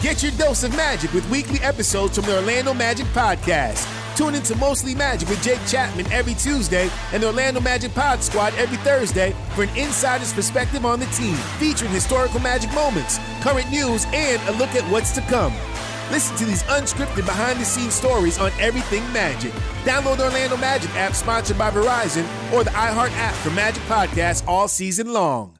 Get 0.00 0.22
your 0.22 0.32
dose 0.32 0.64
of 0.64 0.74
magic 0.76 1.12
with 1.12 1.28
weekly 1.28 1.60
episodes 1.60 2.16
from 2.16 2.24
the 2.24 2.36
Orlando 2.36 2.72
Magic 2.72 3.04
Podcast. 3.08 3.86
Tune 4.16 4.34
into 4.34 4.56
Mostly 4.56 4.94
Magic 4.94 5.28
with 5.28 5.42
Jake 5.42 5.60
Chapman 5.66 6.10
every 6.10 6.32
Tuesday 6.32 6.88
and 7.12 7.22
the 7.22 7.26
Orlando 7.26 7.60
Magic 7.60 7.94
Pod 7.94 8.22
Squad 8.22 8.54
every 8.54 8.78
Thursday 8.78 9.36
for 9.54 9.64
an 9.64 9.68
insider's 9.76 10.32
perspective 10.32 10.86
on 10.86 11.00
the 11.00 11.06
team, 11.06 11.34
featuring 11.58 11.90
historical 11.90 12.40
magic 12.40 12.72
moments, 12.72 13.18
current 13.42 13.70
news, 13.70 14.06
and 14.14 14.40
a 14.48 14.52
look 14.52 14.70
at 14.70 14.90
what's 14.90 15.12
to 15.12 15.20
come. 15.22 15.52
Listen 16.10 16.34
to 16.38 16.46
these 16.46 16.62
unscripted 16.64 17.26
behind 17.26 17.60
the 17.60 17.64
scenes 17.66 17.92
stories 17.92 18.38
on 18.38 18.50
everything 18.58 19.02
Magic. 19.12 19.52
Download 19.84 20.16
the 20.16 20.24
Orlando 20.24 20.56
Magic 20.56 20.90
app 20.96 21.12
sponsored 21.12 21.58
by 21.58 21.70
Verizon 21.70 22.24
or 22.54 22.64
the 22.64 22.70
iHeart 22.70 23.12
app 23.16 23.34
for 23.34 23.50
Magic 23.50 23.82
Podcasts 23.82 24.42
all 24.48 24.66
season 24.66 25.12
long. 25.12 25.59